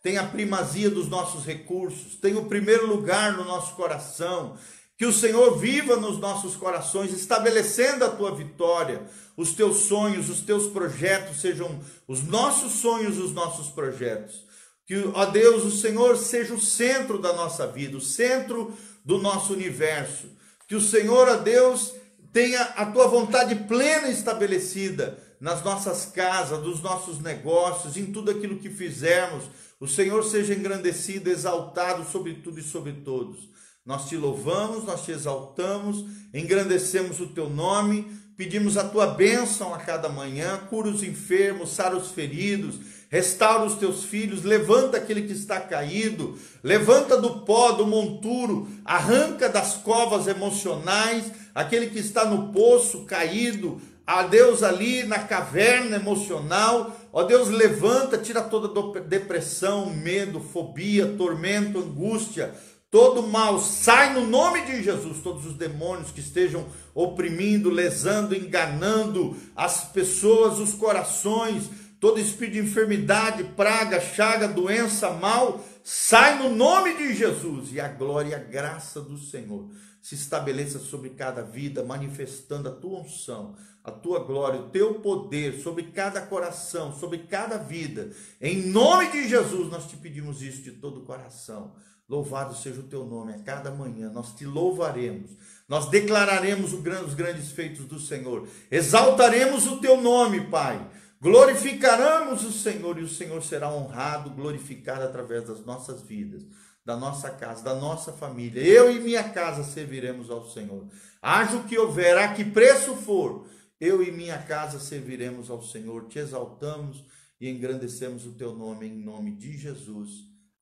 tenha 0.04 0.22
a 0.22 0.28
primazia 0.28 0.90
dos 0.90 1.08
nossos 1.08 1.46
recursos, 1.46 2.16
tenha 2.16 2.38
o 2.38 2.46
primeiro 2.46 2.86
lugar 2.88 3.34
no 3.34 3.44
nosso 3.44 3.74
coração, 3.76 4.58
que 4.98 5.06
o 5.06 5.14
Senhor 5.14 5.58
viva 5.58 5.96
nos 5.98 6.18
nossos 6.20 6.56
corações, 6.56 7.12
estabelecendo 7.12 8.06
a 8.06 8.10
tua 8.10 8.34
vitória, 8.34 9.02
os 9.36 9.54
teus 9.54 9.88
sonhos, 9.88 10.30
os 10.30 10.42
teus 10.42 10.68
projetos 10.68 11.42
sejam 11.42 11.80
os 12.08 12.24
nossos 12.24 12.74
sonhos, 12.74 13.18
os 13.18 13.34
nossos 13.34 13.68
projetos. 13.68 14.46
Que, 14.86 15.10
ó 15.14 15.26
Deus, 15.26 15.64
o 15.64 15.72
Senhor 15.72 16.16
seja 16.16 16.54
o 16.54 16.62
centro 16.62 17.18
da 17.18 17.34
nossa 17.34 17.66
vida, 17.66 17.98
o 17.98 18.02
centro 18.02 18.72
do 19.04 19.18
nosso 19.18 19.54
universo. 19.54 20.28
Que 20.68 20.76
o 20.76 20.82
Senhor, 20.82 21.28
ó 21.28 21.38
Deus, 21.38 21.94
tenha 22.32 22.62
a 22.62 22.86
tua 22.86 23.08
vontade 23.08 23.56
plena 23.56 24.10
estabelecida 24.10 25.18
nas 25.40 25.64
nossas 25.64 26.06
casas, 26.06 26.62
nos 26.64 26.82
nossos 26.82 27.20
negócios, 27.20 27.98
em 27.98 28.06
tudo 28.06 28.32
aquilo 28.32 28.58
que 28.58 28.70
fizermos. 28.70 29.46
O 29.80 29.88
Senhor 29.88 30.24
seja 30.24 30.54
engrandecido, 30.54 31.30
exaltado 31.30 32.10
sobre 32.10 32.36
tudo 32.36 32.60
e 32.60 32.64
sobre 32.64 32.94
todos. 32.94 33.50
Nós 33.86 34.08
te 34.08 34.18
louvamos, 34.18 34.84
nós 34.84 35.04
te 35.04 35.12
exaltamos, 35.12 36.06
engrandecemos 36.34 37.20
o 37.20 37.28
teu 37.28 37.50
nome, 37.50 38.12
pedimos 38.36 38.78
a 38.78 38.84
tua 38.84 39.08
bênção 39.08 39.74
a 39.74 39.78
cada 39.78 40.10
manhã, 40.10 40.58
cura 40.70 40.90
os 40.90 41.04
enfermos, 41.04 41.70
sara 41.72 41.96
os 41.96 42.12
feridos, 42.12 42.80
restaura 43.10 43.66
os 43.66 43.76
teus 43.76 44.04
filhos, 44.04 44.44
levanta 44.44 44.98
aquele 44.98 45.24
que 45.24 45.34
está 45.34 45.60
caído, 45.60 46.38
levanta 46.64 47.18
do 47.18 47.42
pó, 47.42 47.72
do 47.72 47.86
monturo, 47.86 48.68
arranca 48.84 49.48
das 49.48 49.76
covas 49.76 50.28
emocionais 50.28 51.32
aquele 51.56 51.88
que 51.88 52.00
está 52.00 52.26
no 52.26 52.52
poço 52.52 53.06
caído, 53.06 53.82
a 54.06 54.24
Deus 54.24 54.62
ali 54.62 55.04
na 55.04 55.20
caverna 55.20 55.96
emocional, 55.96 56.96
ó 57.12 57.24
Deus, 57.24 57.50
levanta, 57.50 58.18
tira 58.18 58.42
toda 58.42 59.00
depressão, 59.02 59.90
medo, 59.90 60.40
fobia, 60.40 61.16
tormento, 61.18 61.80
angústia, 61.80 62.54
todo 62.92 63.24
mal, 63.24 63.60
sai 63.60 64.14
no 64.14 64.28
nome 64.28 64.62
de 64.62 64.84
Jesus, 64.84 65.20
todos 65.24 65.46
os 65.46 65.54
demônios 65.56 66.12
que 66.12 66.20
estejam 66.20 66.66
oprimindo, 66.94 67.70
lesando, 67.70 68.36
enganando 68.36 69.36
as 69.56 69.86
pessoas, 69.86 70.60
os 70.60 70.74
corações, 70.74 71.64
todo 72.06 72.20
espírito 72.20 72.54
de 72.54 72.60
enfermidade, 72.60 73.44
praga, 73.56 74.00
chaga, 74.00 74.48
doença, 74.48 75.10
mal, 75.10 75.66
sai 75.84 76.38
no 76.38 76.56
nome 76.56 76.94
de 76.94 77.16
Jesus 77.16 77.74
e 77.74 77.80
a 77.80 77.88
glória 77.88 78.30
e 78.30 78.36
a 78.36 78.38
graça 78.38 79.02
do 79.02 79.18
Senhor 79.18 79.72
se 80.04 80.14
estabeleça 80.14 80.78
sobre 80.78 81.10
cada 81.10 81.42
vida, 81.42 81.84
manifestando 81.84 82.70
a 82.70 82.72
tua 82.72 83.00
unção, 83.00 83.56
a 83.84 83.90
tua 83.90 84.20
glória, 84.20 84.60
o 84.60 84.70
teu 84.70 85.00
poder 85.00 85.60
sobre 85.64 85.86
cada 85.86 86.22
coração, 86.22 86.94
sobre 86.94 87.24
cada 87.24 87.58
vida. 87.58 88.12
Em 88.40 88.68
nome 88.68 89.10
de 89.12 89.28
Jesus, 89.28 89.72
nós 89.72 89.88
te 89.88 89.98
pedimos 89.98 90.44
isso 90.44 90.62
de 90.62 90.74
todo 90.74 91.00
o 91.00 91.06
coração. 91.06 91.74
Louvado 92.08 92.56
seja 92.56 92.82
o 92.82 92.88
teu 92.88 93.04
nome 93.04 93.34
a 93.34 93.40
cada 93.40 93.72
manhã, 93.72 94.12
nós 94.12 94.32
te 94.36 94.46
louvaremos, 94.46 95.32
nós 95.68 95.90
declararemos 95.90 96.72
os 96.72 97.16
grandes 97.16 97.50
feitos 97.50 97.86
do 97.86 98.00
Senhor, 98.00 98.48
exaltaremos 98.70 99.66
o 99.66 99.78
teu 99.78 100.00
nome, 100.00 100.42
Pai, 100.52 100.88
glorificaremos 101.26 102.44
o 102.44 102.52
Senhor 102.52 103.00
e 103.00 103.02
o 103.02 103.10
Senhor 103.10 103.42
será 103.42 103.74
honrado, 103.74 104.30
glorificado 104.30 105.02
através 105.02 105.48
das 105.48 105.66
nossas 105.66 106.04
vidas, 106.04 106.46
da 106.86 106.96
nossa 106.96 107.32
casa, 107.32 107.64
da 107.64 107.74
nossa 107.74 108.14
família. 108.14 108.62
Eu 108.62 108.92
e 108.92 109.00
minha 109.00 109.24
casa 109.24 109.64
serviremos 109.64 110.30
ao 110.30 110.48
Senhor. 110.48 110.86
Haja 111.20 111.58
o 111.58 111.64
que 111.64 111.80
houver, 111.80 112.16
a 112.16 112.32
que 112.32 112.46
preço 112.46 112.96
for, 112.98 113.48
eu 113.82 114.04
e 114.04 114.12
minha 114.12 114.38
casa 114.38 114.80
serviremos 114.80 115.50
ao 115.50 115.64
Senhor, 115.64 116.06
te 116.06 116.20
exaltamos 116.20 117.04
e 117.42 117.50
engrandecemos 117.50 118.24
o 118.28 118.34
teu 118.34 118.54
nome 118.54 118.86
em 118.86 118.96
nome 118.96 119.32
de 119.32 119.58
Jesus. 119.58 120.12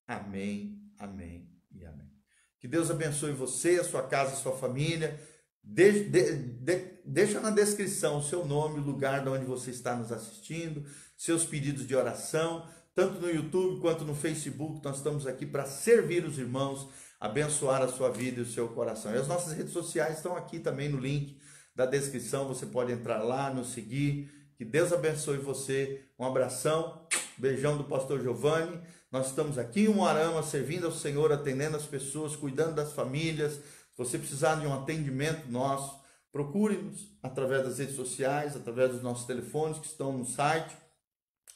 Amém. 0.08 0.80
Amém 0.98 1.46
e 1.74 1.84
amém. 1.84 2.10
Que 2.58 2.66
Deus 2.66 2.90
abençoe 2.90 3.32
você, 3.32 3.80
a 3.80 3.84
sua 3.84 4.02
casa, 4.04 4.32
a 4.32 4.36
sua 4.36 4.56
família. 4.56 5.20
De, 5.62 6.04
de, 6.08 6.36
de, 6.36 6.93
deixa 7.04 7.40
na 7.40 7.50
descrição 7.50 8.18
o 8.18 8.22
seu 8.22 8.44
nome, 8.46 8.80
o 8.80 8.82
lugar 8.82 9.22
de 9.22 9.28
onde 9.28 9.44
você 9.44 9.70
está 9.70 9.94
nos 9.94 10.10
assistindo, 10.10 10.84
seus 11.16 11.44
pedidos 11.44 11.86
de 11.86 11.94
oração, 11.94 12.66
tanto 12.94 13.20
no 13.20 13.30
YouTube 13.30 13.80
quanto 13.80 14.04
no 14.04 14.14
Facebook. 14.14 14.80
Nós 14.82 14.96
estamos 14.96 15.26
aqui 15.26 15.44
para 15.44 15.66
servir 15.66 16.24
os 16.24 16.38
irmãos, 16.38 16.88
abençoar 17.20 17.82
a 17.82 17.88
sua 17.88 18.10
vida 18.10 18.40
e 18.40 18.42
o 18.42 18.46
seu 18.46 18.68
coração. 18.68 19.14
E 19.14 19.18
as 19.18 19.28
nossas 19.28 19.52
redes 19.52 19.72
sociais 19.72 20.16
estão 20.16 20.36
aqui 20.36 20.58
também 20.58 20.88
no 20.88 20.98
link 20.98 21.38
da 21.74 21.86
descrição. 21.86 22.48
Você 22.48 22.66
pode 22.66 22.92
entrar 22.92 23.22
lá, 23.22 23.52
nos 23.52 23.72
seguir. 23.72 24.30
Que 24.56 24.64
Deus 24.64 24.92
abençoe 24.92 25.38
você. 25.38 26.04
Um 26.18 26.24
abração, 26.24 27.06
beijão 27.36 27.76
do 27.76 27.84
pastor 27.84 28.20
Giovanni. 28.22 28.80
Nós 29.10 29.28
estamos 29.28 29.58
aqui 29.58 29.84
em 29.84 29.88
Moarama 29.88 30.42
servindo 30.42 30.86
ao 30.86 30.92
Senhor, 30.92 31.32
atendendo 31.32 31.76
as 31.76 31.86
pessoas, 31.86 32.36
cuidando 32.36 32.74
das 32.74 32.92
famílias. 32.92 33.54
Se 33.54 33.98
você 33.98 34.18
precisar 34.18 34.56
de 34.56 34.66
um 34.66 34.74
atendimento 34.74 35.50
nosso, 35.50 36.03
procure-nos 36.34 37.16
através 37.22 37.62
das 37.62 37.78
redes 37.78 37.94
sociais, 37.94 38.56
através 38.56 38.90
dos 38.90 39.04
nossos 39.04 39.24
telefones 39.24 39.78
que 39.78 39.86
estão 39.86 40.18
no 40.18 40.26
site. 40.26 40.76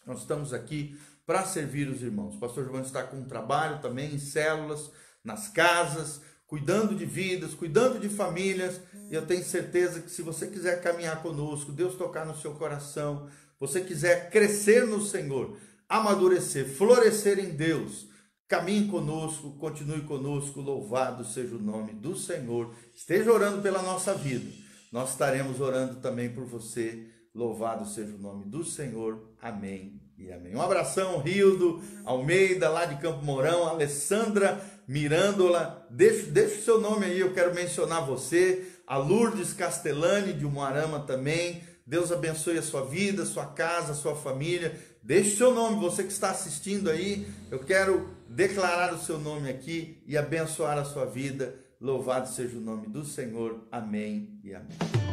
Nós 0.07 0.21
estamos 0.21 0.55
aqui 0.55 0.97
para 1.27 1.45
servir 1.45 1.89
os 1.89 2.01
irmãos. 2.01 2.37
O 2.37 2.39
pastor 2.39 2.63
Giovanni 2.63 2.87
está 2.87 3.03
com 3.03 3.17
um 3.17 3.25
trabalho 3.25 3.83
também 3.83 4.15
em 4.15 4.21
células, 4.21 4.89
nas 5.25 5.49
casas, 5.49 6.21
cuidando 6.47 6.95
de 6.95 7.05
vidas, 7.05 7.55
cuidando 7.55 7.99
de 7.99 8.09
famílias. 8.09 8.81
E 9.11 9.15
eu 9.17 9.27
tenho 9.27 9.43
certeza 9.43 10.01
que 10.01 10.13
se 10.13 10.23
você 10.23 10.47
quiser 10.47 10.81
caminhar 10.81 11.23
conosco, 11.23 11.73
Deus 11.73 11.97
tocar 11.97 12.25
no 12.25 12.39
seu 12.39 12.55
coração, 12.55 13.29
você 13.59 13.81
quiser 13.81 14.31
crescer 14.31 14.87
no 14.87 15.05
Senhor, 15.05 15.57
amadurecer, 15.89 16.69
florescer 16.69 17.41
em 17.41 17.51
Deus. 17.51 18.07
Caminhe 18.47 18.87
conosco, 18.87 19.57
continue 19.59 20.03
conosco, 20.03 20.61
louvado 20.61 21.25
seja 21.25 21.57
o 21.57 21.61
nome 21.61 21.95
do 21.95 22.17
Senhor. 22.17 22.73
Esteja 22.95 23.33
orando 23.33 23.61
pela 23.61 23.83
nossa 23.83 24.15
vida. 24.15 24.68
Nós 24.91 25.11
estaremos 25.11 25.61
orando 25.61 25.97
também 25.97 26.31
por 26.31 26.45
você. 26.45 27.07
Louvado 27.35 27.87
seja 27.87 28.15
o 28.15 28.19
nome 28.19 28.47
do 28.47 28.65
Senhor. 28.65 29.33
Amém 29.41 30.01
e 30.19 30.33
amém. 30.33 30.57
Um 30.57 30.63
abração, 30.63 31.19
Rildo 31.19 31.81
Almeida, 32.05 32.69
lá 32.69 32.85
de 32.85 33.01
Campo 33.01 33.25
Mourão, 33.25 33.69
Alessandra 33.69 34.61
Mirandola. 34.87 35.87
Deixa, 35.91 36.31
deixa 36.31 36.57
o 36.57 36.63
seu 36.63 36.81
nome 36.81 37.07
aí, 37.07 37.21
eu 37.21 37.33
quero 37.33 37.55
mencionar 37.55 38.05
você. 38.05 38.67
A 38.87 38.97
Lourdes 38.97 39.53
Castellani, 39.53 40.33
de 40.33 40.47
Umuarama 40.47 41.01
também. 41.01 41.63
Deus 41.87 42.11
abençoe 42.11 42.59
a 42.59 42.63
sua 42.63 42.85
vida, 42.85 43.25
sua 43.25 43.47
casa, 43.47 43.95
sua 43.95 44.17
família. 44.17 44.79
Deixe 45.03 45.37
seu 45.37 45.55
nome, 45.55 45.81
você 45.81 46.03
que 46.03 46.13
está 46.13 46.31
assistindo 46.31 46.91
aí. 46.91 47.27
Eu 47.51 47.61
quero 47.61 48.11
declarar 48.29 48.93
o 48.93 48.99
seu 48.99 49.19
nome 49.19 49.49
aqui 49.49 50.03
e 50.07 50.17
abençoar 50.17 50.77
a 50.79 50.85
sua 50.85 51.05
vida. 51.05 51.55
Louvado 51.81 52.29
seja 52.29 52.59
o 52.59 52.61
nome 52.61 52.89
do 52.89 53.05
Senhor. 53.05 53.67
Amém 53.71 54.41
e 54.43 54.53
amém. 54.55 55.08